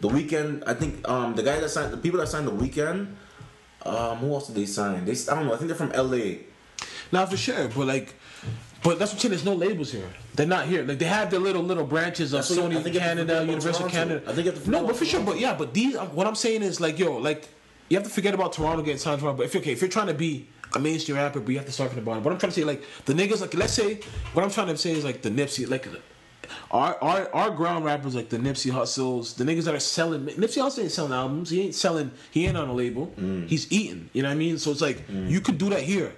[0.00, 3.08] The Weeknd, I think um the guy that signed the people that signed the Weeknd,
[3.84, 5.04] um who else did they sign?
[5.04, 5.54] They I don't know.
[5.54, 6.40] I think they're from L.A.
[7.10, 7.68] Nah, for sure.
[7.68, 8.14] But like,
[8.82, 9.30] but that's what I'm saying.
[9.30, 10.08] There's no labels here.
[10.34, 10.84] They're not here.
[10.84, 13.16] Like they have their little little branches of That's what- I Sony think you have
[13.18, 13.98] to Canada, Universal Toronto.
[13.98, 14.30] Canada.
[14.30, 15.20] I think you have to no, but for sure.
[15.22, 15.96] But yeah, but these.
[15.96, 17.48] What I'm saying is like, yo, like
[17.88, 19.38] you have to forget about Toronto getting signed to Toronto.
[19.38, 21.72] But if okay, if you're trying to be a mainstream rapper, but you have to
[21.72, 22.22] start from the bottom.
[22.22, 24.00] But I'm trying to say like the niggas like let's say
[24.32, 25.88] what I'm trying to say is like the Nipsey like.
[26.70, 30.62] Our, our our ground rappers like the Nipsey Hussles, the niggas that are selling Nipsey
[30.62, 31.50] Hussle ain't selling albums.
[31.50, 32.10] He ain't selling.
[32.30, 33.12] He ain't on a label.
[33.46, 34.08] He's eating.
[34.14, 34.58] You know what I mean?
[34.58, 36.14] So it's like you could do that here.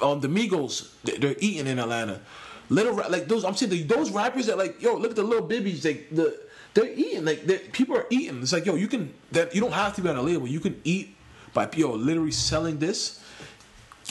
[0.00, 2.20] Um, the Migos, they- they're eating in Atlanta.
[2.68, 3.44] Little like those.
[3.44, 5.84] I'm saying the, those rappers that like yo, look at the Lil Bibbys.
[5.84, 6.38] Like the
[6.74, 7.24] they're eating.
[7.24, 8.42] Like they're, people are eating.
[8.42, 10.46] It's like yo, you can that you don't have to be on a label.
[10.46, 11.16] You can eat
[11.52, 13.20] by yo literally selling this.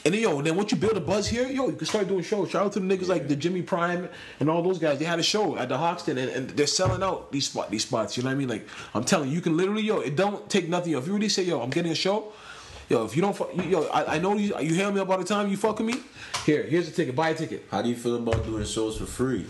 [0.05, 2.23] And then yo, then once you build a buzz here, yo, you can start doing
[2.23, 2.49] shows.
[2.49, 4.99] Shout out to the niggas like the Jimmy Prime and all those guys.
[4.99, 7.83] They had a show at the Hoxton and, and they're selling out these spot these
[7.83, 8.17] spots.
[8.17, 8.49] You know what I mean?
[8.49, 10.91] Like I'm telling you, you can literally yo, it don't take nothing.
[10.93, 12.33] Yo, if you really say yo, I'm getting a show.
[12.89, 13.37] Yo, if you don't,
[13.69, 14.59] yo, I, I know you.
[14.59, 15.49] You hear me up all the time.
[15.49, 15.95] You fucking me.
[16.45, 17.15] Here, here's a ticket.
[17.15, 19.45] Buy a ticket How do you feel about doing shows for free?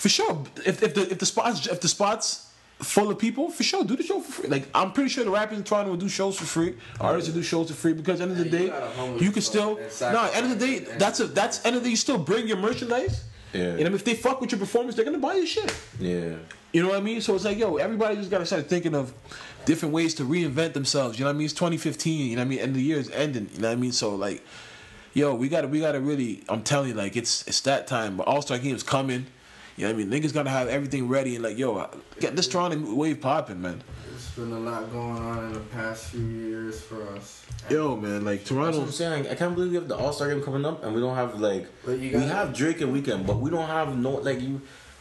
[0.00, 0.44] for sure.
[0.64, 2.49] If, if the if the spots if the spots
[2.82, 4.48] full of people, for sure, do the show for free.
[4.48, 6.76] Like I'm pretty sure the rappers in Toronto will do shows for free.
[7.00, 8.78] Artists will do shows for free because at the end of the Yeah, you day,
[8.96, 10.24] gotta you can still and no.
[10.24, 11.90] At the end of the day, that's a that's end of the day.
[11.90, 13.24] You still bring your merchandise.
[13.52, 13.62] Yeah.
[13.62, 15.74] And if they fuck with your performance, they're gonna buy your shit.
[15.98, 16.36] Yeah.
[16.72, 17.20] You know what I mean?
[17.20, 19.12] So it's like, yo, everybody just gotta start thinking of
[19.64, 21.18] different ways to reinvent themselves.
[21.18, 21.44] You know what I mean?
[21.46, 22.30] It's 2015.
[22.30, 22.58] You know what I mean?
[22.60, 23.48] End of the year is ending.
[23.52, 23.92] You know what I mean?
[23.92, 24.44] So like,
[25.12, 26.44] yo, we gotta we gotta really.
[26.48, 28.16] I'm telling you, like, it's it's that time.
[28.16, 29.26] But All Star Game's coming.
[29.80, 30.22] You know what I mean?
[30.22, 33.82] Niggas gotta have everything ready and like, yo, get this Toronto wave popping, man.
[34.06, 37.46] There's been a lot going on in the past few years for us.
[37.70, 38.90] Yo, man, like That's what I'm Toronto.
[38.90, 39.28] saying.
[39.28, 41.40] I can't believe we have the All Star game coming up and we don't have
[41.40, 44.60] like But you we have Drake and Weeknd, but we don't have no like you.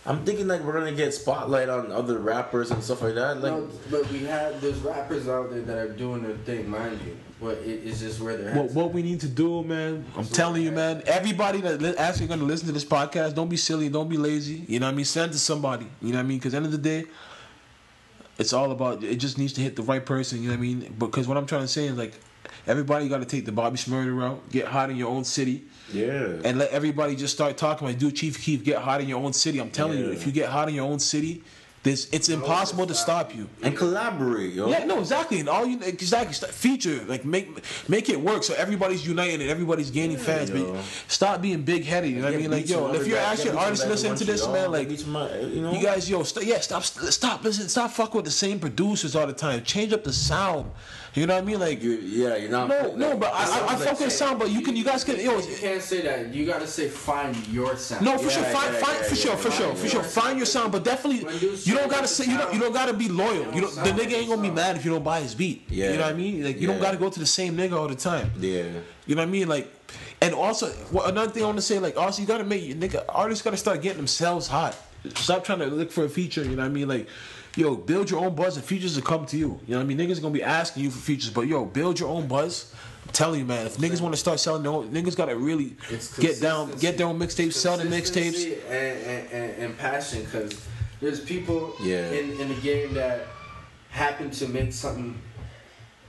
[0.10, 3.41] I'm thinking like we're gonna get spotlight on other rappers and stuff like that.
[3.41, 6.99] Like, no, but we have there's rappers out there that are doing their thing, mind
[7.05, 7.16] you.
[7.39, 8.55] But it, it's just where they're.
[8.55, 12.26] What, what we need to do, man, I'm telling you, man, everybody that li- actually
[12.26, 14.66] going to listen to this podcast, don't be silly, don't be lazy.
[14.68, 15.05] You know what I mean?
[15.05, 15.88] Send it to somebody.
[16.01, 16.39] You know what I mean?
[16.39, 17.05] Because end of the day,
[18.38, 20.41] it's all about, it just needs to hit the right person.
[20.41, 20.95] You know what I mean?
[20.97, 22.20] Because what I'm trying to say is like,
[22.68, 26.28] everybody got to take the Bobby Shmurda route, get hot in your own city, yeah.
[26.43, 29.34] and let everybody just start talking about, do Chief Keef, get hot in your own
[29.34, 29.60] city.
[29.60, 31.43] I'm telling you, if you get hot in your own city,
[31.84, 33.48] this it's impossible to stop you.
[33.62, 34.70] and collaborate, yo.
[34.70, 37.48] Yeah, no, exactly, and all you exactly feature like make
[37.88, 40.50] make it work so everybody's united and everybody's gaining fans.
[40.50, 40.74] yo.
[40.74, 42.12] But stop being big headed.
[42.12, 42.52] You know what I mean?
[42.52, 44.82] Like, yo, if you're guys, actually an artist from listening to this, man, like.
[44.84, 47.44] get beats from my- eh, you know, You guys, yo, st- yeah, stop, st- stop,
[47.44, 49.64] listen, stop fucking with the same producers all the time.
[49.64, 50.72] Change up the sound.
[51.16, 51.60] You know what I mean?
[51.60, 52.70] Like, You, yeah, you're not.
[52.70, 54.84] no, no, but I, I, I Sounds fuck with like- sound, but you can, you
[54.84, 56.34] guys can, yo, You can't say that.
[56.34, 58.06] You gotta say find your sound.
[58.06, 59.38] No, for Yeah, sure, find, yeah, find, yeah, for yeah, sure, yeah.
[59.38, 60.04] for sure, for Find sure.
[60.04, 61.40] Find your sound, but definitely When
[61.70, 63.44] you you don't gotta say you don't you don't gotta be loyal.
[63.44, 65.64] don't You don't, the nigga ain't gonna be mad if you don't buy his beat.
[65.70, 65.92] Yeah.
[65.92, 66.44] You know what I mean?
[66.44, 68.32] Like you don't gotta go to the same nigga all the time.
[68.40, 68.64] Yeah.
[69.06, 69.48] You know what I mean?
[69.48, 69.72] Like,
[70.22, 72.76] and also what, another thing I want to say, like, also you gotta make your
[72.78, 74.76] nigga artists gotta start getting themselves hot.
[75.16, 76.44] Stop trying to look for a feature.
[76.44, 76.88] You know what I mean?
[76.88, 77.08] Like,
[77.56, 79.60] yo, build your own buzz and features will come to you.
[79.66, 79.98] You know what I mean?
[79.98, 82.74] Niggas gonna be asking you for features, but yo, build your own buzz.
[83.06, 83.66] I'm telling you, man.
[83.66, 85.76] If niggas want to start selling their own, niggas gotta really
[86.20, 88.44] get down, get their own mixtapes, sell the mixtapes.
[88.70, 90.54] And, and, and, and passion because
[91.02, 92.12] there's people Yeah.
[92.12, 93.28] in, in the game that
[93.89, 95.20] happen to make something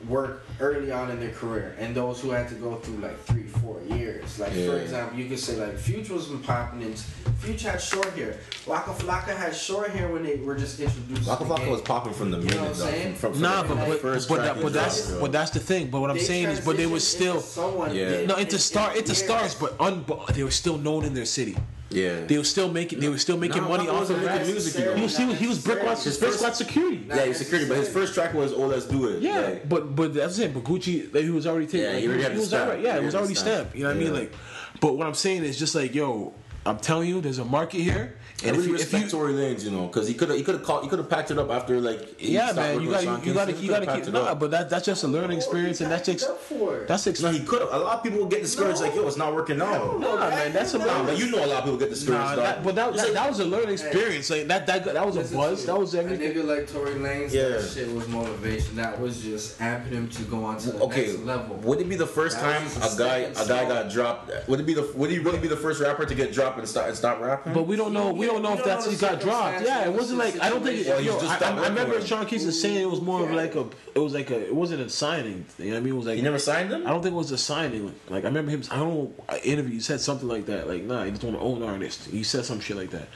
[0.08, 3.42] work early on in their career and those who had to go through like three
[3.42, 6.94] four years like for example you could say like future was been popping in
[7.36, 11.44] future had short hair Waka Flocka had short hair when they were just introduced Waka
[11.44, 13.14] to the Flocka was popping from the You know minute, what I'm though, saying?
[13.16, 15.50] From, from, Nah, from but the but, first but, that, but that's dropped, but that's
[15.50, 15.90] the thing.
[15.90, 18.20] But what I'm They saying is, but they were still into someone Yeah.
[18.20, 19.22] in- no into in- star in into years.
[19.22, 21.56] stars, but un, but they were still known in their city.
[21.90, 22.20] Yeah.
[22.24, 24.84] They were still making they were still making Nah, money off of making music, you
[24.86, 24.94] know.
[24.96, 27.04] He was he was, he was brick watch His brick first- watch security.
[27.08, 29.96] yeah, he's security, but his first track was "Oh Let's Do It." Yeah, Like, but
[29.96, 30.54] but that's it.
[30.54, 31.80] But Gucci, like, he was already taken.
[31.80, 33.54] Yeah, like, he already the was already, yeah, He it was already stamp.
[33.70, 33.76] stamped.
[33.76, 34.14] You know what I mean?
[34.14, 34.32] Like,
[34.80, 36.32] but what I'm saying is just like, yo,
[36.64, 39.32] I'm telling you, there's a market here, and if really you, if respect you Tory
[39.34, 41.30] Lanez, you know, because he could have he could have caught he could have packed
[41.30, 43.80] it up after like he yeah, man, you got Sean you got to you got
[43.80, 44.40] to keep it nah, up.
[44.40, 46.88] but that that's just a learning experience, and that's ex- Up for it.
[46.88, 47.72] that's No, he could have.
[47.72, 50.00] A lot of people get discouraged, like, yo, it's not working out.
[50.00, 52.36] Nah, man, that's a Nah, but you know a lot of people get discouraged.
[52.36, 54.30] Nah, that, but that, that, like- that was a learning experience.
[54.30, 55.66] Like that, that, that was a buzz.
[55.66, 56.30] That was everything.
[56.30, 57.48] A nigga like Tory Lanez, Yeah.
[57.50, 58.76] that shit was motivation.
[58.76, 61.56] That was just amping him to go on to the Okay, next level.
[61.56, 64.30] would it be the first time a guy a a guy got dropped?
[64.48, 66.68] Would it be the would he really be the first rapper to get dropped and
[66.68, 67.52] stop and stop rapping?
[67.52, 68.12] But we don't know.
[68.12, 69.62] We don't know if that's he got dropped.
[69.62, 70.80] Yeah, it wasn't like I don't think.
[70.80, 71.04] It, situation.
[71.04, 72.06] yo, just I, I, I remember with him.
[72.06, 73.66] Sean Keith saying it was more of like a.
[73.94, 74.46] It was like a.
[74.46, 75.46] It wasn't a signing.
[75.58, 75.92] You know what I mean?
[75.94, 76.86] It was like he never signed him.
[76.86, 77.94] I don't think it was a signing.
[78.08, 78.62] Like I remember him.
[78.70, 79.14] I don't know.
[79.28, 79.74] I interview.
[79.74, 80.68] He said something like that.
[80.68, 82.06] Like nah, he just want to own artist.
[82.06, 83.08] He said some shit like that.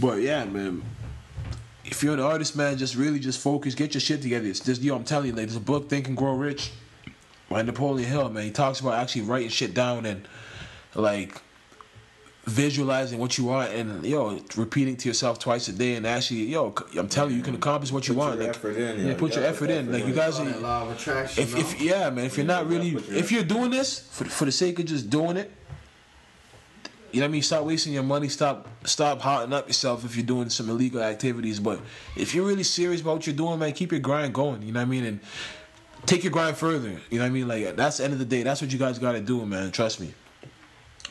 [0.00, 0.82] But yeah, man.
[1.86, 3.74] If you're an artist, man, just really just focus.
[3.74, 4.48] Get your shit together.
[4.48, 4.96] It's just yo.
[4.96, 6.72] I'm telling you, like there's a book, Think and Grow Rich,
[7.48, 8.28] by Napoleon Hill.
[8.30, 10.26] Man, he talks about actually writing shit down and
[10.94, 11.40] like
[12.46, 16.74] visualizing what you want and yo repeating to yourself twice a day and actually yo
[16.98, 19.14] i'm telling you you can accomplish what you Put want your like effort in, yeah,
[19.14, 21.42] put You your gotta effort in like you guys that law of attraction.
[21.42, 24.52] if, if yeah man if you're not really if you're doing this for, for the
[24.52, 25.50] sake of just doing it
[27.14, 27.42] you know what I mean?
[27.42, 28.28] Stop wasting your money.
[28.28, 31.60] Stop, stop hotting up yourself if you're doing some illegal activities.
[31.60, 31.78] But
[32.16, 34.62] if you're really serious about what you're doing, man, keep your grind going.
[34.62, 35.04] You know what I mean?
[35.04, 35.20] And
[36.06, 36.88] take your grind further.
[36.88, 37.46] You know what I mean?
[37.46, 38.42] Like that's the end of the day.
[38.42, 39.70] That's what you guys got to do, man.
[39.70, 40.12] Trust me.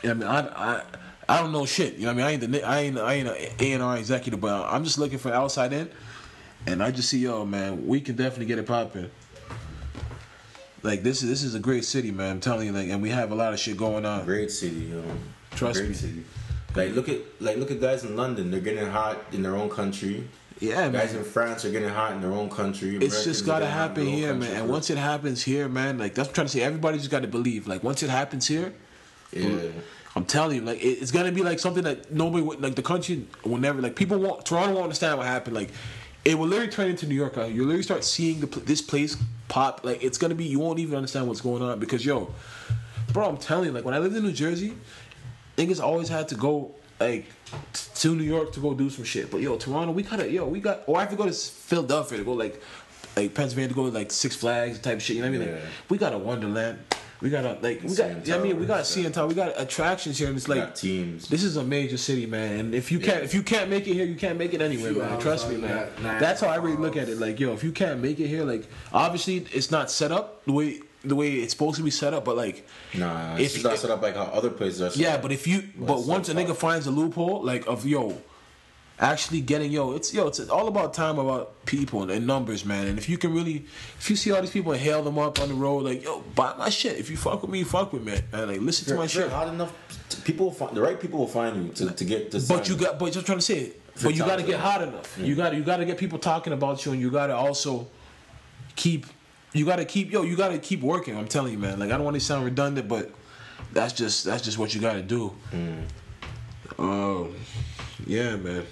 [0.02, 0.52] You know what I mean?
[0.54, 0.84] I, I,
[1.34, 1.96] I don't know shit.
[1.96, 2.42] You know what I mean?
[2.42, 5.00] I ain't the, I ain't, I ain't a A and R executive, but I'm just
[5.00, 5.90] looking for outside in,
[6.68, 9.10] and I just see, yo, man, we can definitely get it popping.
[10.84, 12.32] Like this is this is a great city, man.
[12.32, 14.26] I'm telling you, like, and we have a lot of shit going on.
[14.26, 15.04] Great city, yo.
[15.52, 15.96] Trust Great me.
[15.96, 16.24] City.
[16.76, 18.52] Like look at like look at guys in London.
[18.52, 20.28] They're getting hot in their own country.
[20.60, 20.92] Yeah, man.
[20.92, 22.96] Guys in France are getting hot in their own country.
[22.98, 24.56] It's Americans just gotta getting hot in happen here, man.
[24.56, 26.62] And once it happens here, man, like that's what I'm trying to say.
[26.62, 27.68] Everybody just got to believe.
[27.68, 28.74] Like once it happens here,
[29.32, 29.70] yeah.
[30.16, 33.26] I'm telling you, like it, it's gonna be like something that nobody, like the country
[33.44, 35.56] will never, like people won't, Toronto won't understand what happened.
[35.56, 35.70] Like
[36.24, 37.38] it will literally turn into New York.
[37.38, 39.84] Uh, you literally start seeing the this place pop.
[39.84, 42.32] Like it's gonna be, you won't even understand what's going on because yo,
[43.12, 44.74] bro, I'm telling you, like when I lived in New Jersey,
[45.58, 47.26] niggas always had to go like
[47.74, 49.32] t- to New York to go do some shit.
[49.32, 52.20] But yo, Toronto, we gotta, yo, we got, or I have to go to Philadelphia
[52.20, 52.62] to go like,
[53.18, 55.16] like Pennsylvania to go like Six Flags type of shit.
[55.18, 55.54] You know what I mean?
[55.54, 55.70] Like Yeah.
[55.90, 56.78] we got a Wonderland.
[57.24, 58.30] We got a like we got.
[58.30, 59.28] I mean we got Tower.
[59.28, 61.30] We got attractions here, and it's like teams.
[61.30, 62.60] this is a major city, man.
[62.60, 64.92] And if you can't, if you can't make it here, you can't make it anywhere,
[64.92, 65.22] man.
[65.22, 65.88] Trust me, man.
[66.02, 67.20] That's how I really uh, look at it.
[67.20, 70.52] Like, yo, if you can't make it here, like, obviously it's not set up the
[70.52, 73.78] way the way it's supposed to be set up, but like, Nah, If- it's not
[73.78, 74.90] set up like how other places are.
[74.90, 75.14] Set yeah.
[75.16, 75.22] up.
[75.22, 78.22] But if you, but once a nigga finds a loophole, like of yo,
[79.00, 82.88] actually getting yo, it's yo, it's all about time, about people and numbers, man.
[82.88, 83.66] And if you can really,
[84.00, 86.22] if you see all these people and hail them up on the road, like yo,
[86.36, 86.98] buy my shit.
[86.98, 88.48] If you fuck with me, fuck with me, man.
[88.48, 89.30] Like listen to my shit.
[89.32, 89.74] hot enough,
[90.24, 92.48] people will find the right people will find you to, to get this.
[92.48, 93.82] But you got, but just trying to say it.
[94.02, 95.18] But you got to get hot enough.
[95.20, 97.36] You got to, you got to get people talking about you, and you got to
[97.36, 97.88] also
[98.76, 99.06] keep,
[99.54, 101.16] you got to keep, yo, you got to keep working.
[101.16, 101.78] I'm telling you, man.
[101.78, 103.12] Like I don't want to sound redundant, but
[103.72, 105.32] that's just, that's just what you got to do.
[106.80, 107.36] Um,
[108.08, 108.66] yeah, man.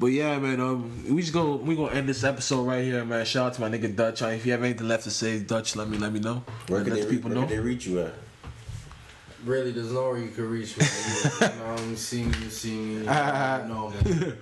[0.00, 0.60] But yeah, man.
[0.60, 3.24] Um, we just go, we gonna end this episode right here, man.
[3.24, 4.22] Shout out to my nigga Dutch.
[4.22, 6.42] Uh, If you have anything left to say, Dutch, let me, let me know.
[6.66, 7.46] where let can they, the re- people where know.
[7.46, 8.14] can they reach you at?
[9.44, 10.84] Really, there's nowhere you can reach me.
[11.40, 12.94] You know, you see me, you see me.
[12.94, 14.32] You know me.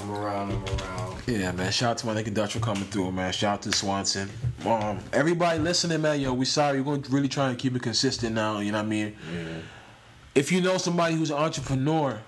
[0.00, 1.22] I'm around, I'm around.
[1.26, 1.72] Yeah, man.
[1.72, 3.32] Shout out to my nigga Dutch for coming through, man.
[3.32, 4.28] Shout out to Swanson.
[4.66, 6.20] Um, everybody listening, man.
[6.20, 6.80] Yo, we sorry.
[6.80, 8.58] We're gonna really try and keep it consistent now.
[8.60, 9.16] You know what I mean?
[10.38, 12.20] If you know somebody who's an entrepreneur,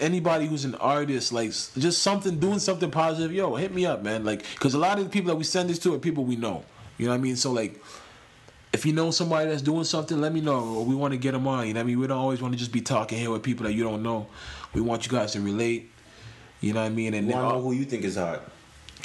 [0.00, 4.24] anybody who's an artist, like just something, doing something positive, yo, hit me up, man.
[4.24, 6.34] Like, cause a lot of the people that we send this to are people we
[6.34, 6.64] know.
[6.96, 7.36] You know what I mean?
[7.36, 7.78] So like,
[8.72, 10.76] if you know somebody that's doing something, let me know.
[10.76, 11.66] Or we want to get them on.
[11.66, 12.00] You know what I mean?
[12.00, 14.28] We don't always want to just be talking here with people that you don't know.
[14.72, 15.90] We want you guys to relate.
[16.62, 17.12] You know what I mean?
[17.12, 18.50] And want to know who you think is hot?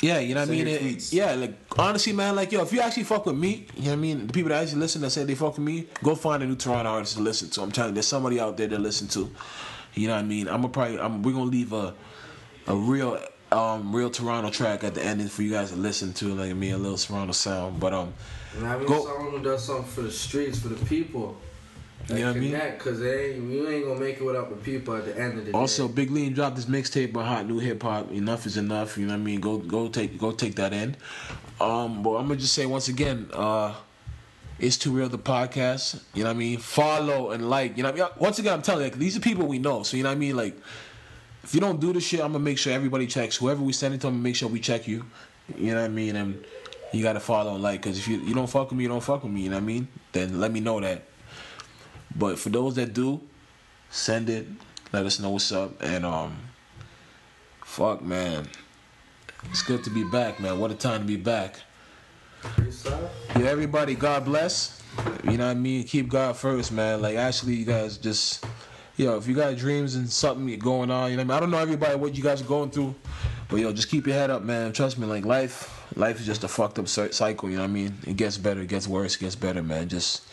[0.01, 0.67] Yeah, you know what I mean?
[0.67, 3.89] It- yeah, like honestly, man, like yo, if you actually fuck with me, you know
[3.89, 4.27] what I mean?
[4.27, 6.55] The people that actually listen that say they fuck with me, go find a new
[6.55, 7.61] Toronto artist to listen to.
[7.61, 9.29] I'm telling you, there's somebody out there to listen to.
[9.93, 10.47] You know what I mean?
[10.47, 11.93] I'm gonna probably, I'm, we're gonna leave a,
[12.67, 13.19] a real,
[13.51, 16.71] um, real Toronto track at the ending for you guys to listen to, like me,
[16.71, 17.79] a little Toronto sound.
[17.79, 18.13] But um,
[18.57, 21.37] And mean, Go- someone who does something for the streets, for the people.
[22.07, 22.51] That You know what I mean?
[22.51, 25.45] connect, Cause they you ain't gonna make it without the people at the end of
[25.45, 25.93] the also day.
[25.93, 28.11] Big Lean dropped this mixtape on Hot New Hip Hop.
[28.11, 28.97] Enough is enough.
[28.97, 29.39] You know what I mean?
[29.39, 30.95] Go, go take, go take that in.
[31.61, 33.73] Um, but I'm gonna just say once again, uh.
[34.59, 36.01] It's Too Real the podcast.
[36.13, 36.57] You know what I mean?
[36.59, 37.75] Follow and like.
[37.75, 38.13] You know what I mean?
[38.19, 39.83] Once again, I'm telling you, like, these are people we know.
[39.83, 40.37] So you know what I mean?
[40.37, 40.55] Like,
[41.43, 43.35] if you don't do this shit, I'm gonna make sure everybody checks.
[43.35, 45.05] Whoever we send it to, I'm gonna make sure we check you.
[45.57, 46.15] You know what I mean?
[46.15, 46.45] And
[46.93, 49.03] you gotta follow and like, cause if you you don't fuck with me, you don't
[49.03, 49.41] fuck with me.
[49.41, 49.87] You know what I mean?
[50.13, 51.03] Then let me know that.
[52.15, 53.21] But for those that do,
[53.89, 54.47] send it.
[54.91, 55.81] Let us know what's up.
[55.81, 56.37] And um,
[57.63, 58.47] fuck man,
[59.49, 60.59] it's good to be back, man.
[60.59, 61.59] What a time to be back.
[63.35, 64.81] Yeah, everybody, God bless.
[65.23, 65.83] You know what I mean?
[65.85, 67.01] Keep God first, man.
[67.01, 68.45] Like, actually, you guys just,
[68.97, 71.37] yo, if you got dreams and something going on, you know what I mean?
[71.37, 72.93] I don't know everybody what you guys are going through,
[73.49, 74.71] but yo, just keep your head up, man.
[74.73, 77.73] Trust me, like, life, life is just a fucked up cycle, you know what I
[77.73, 77.97] mean?
[78.05, 79.89] It gets better, it gets worse, it gets better, man.
[79.89, 80.23] Just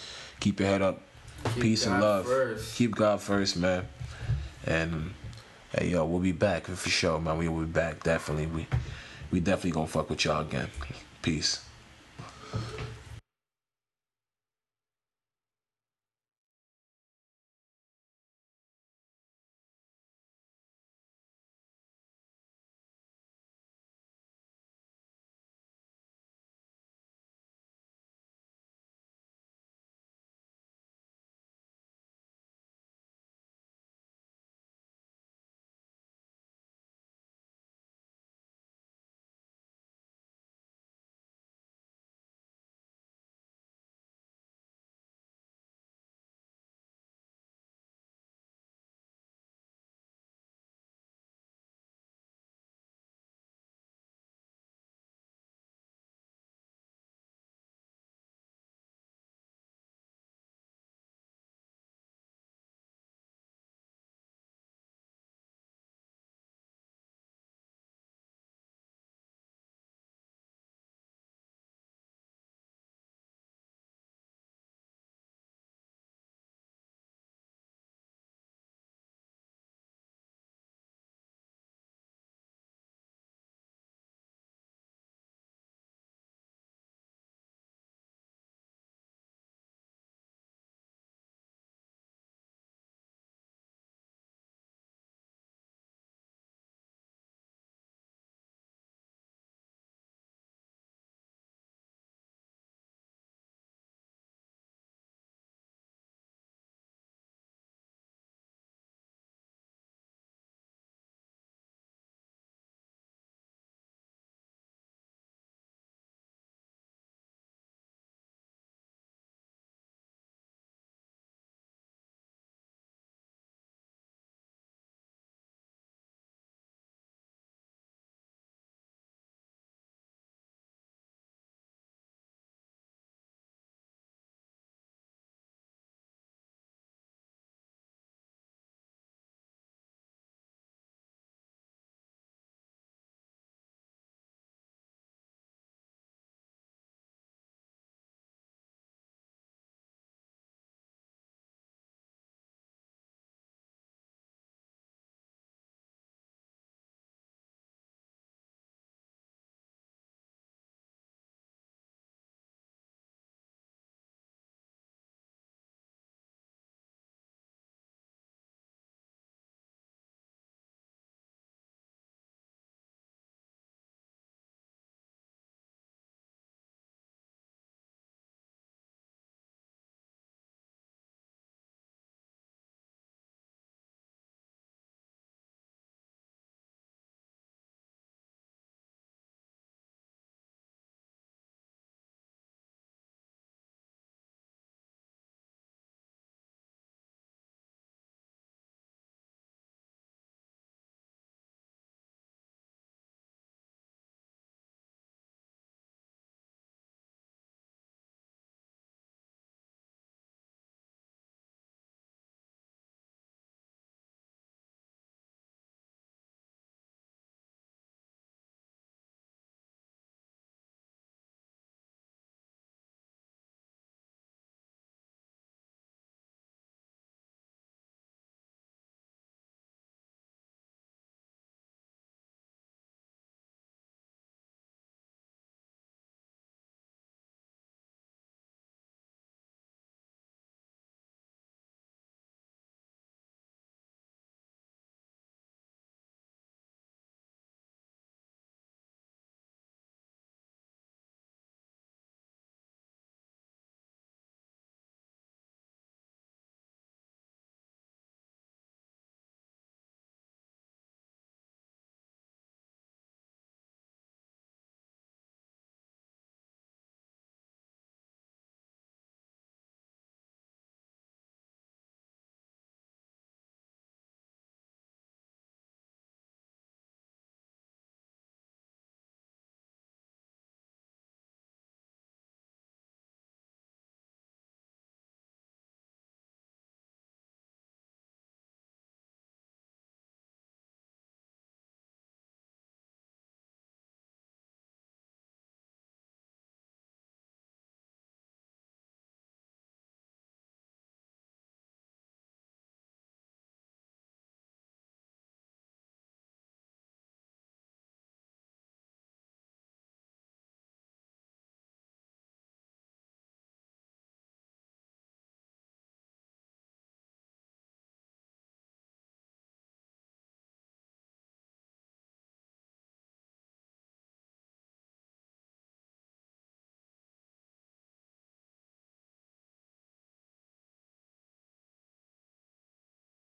[0.40, 1.00] keep your head up.
[1.44, 2.26] Keep Peace God and love.
[2.26, 2.76] First.
[2.76, 3.86] Keep God first, man.
[4.66, 5.14] And
[5.76, 7.38] hey, yo, we'll be back for sure, man.
[7.38, 8.46] We will be back definitely.
[8.46, 8.66] We
[9.30, 10.68] we definitely gonna fuck with y'all again.
[11.22, 11.64] Peace.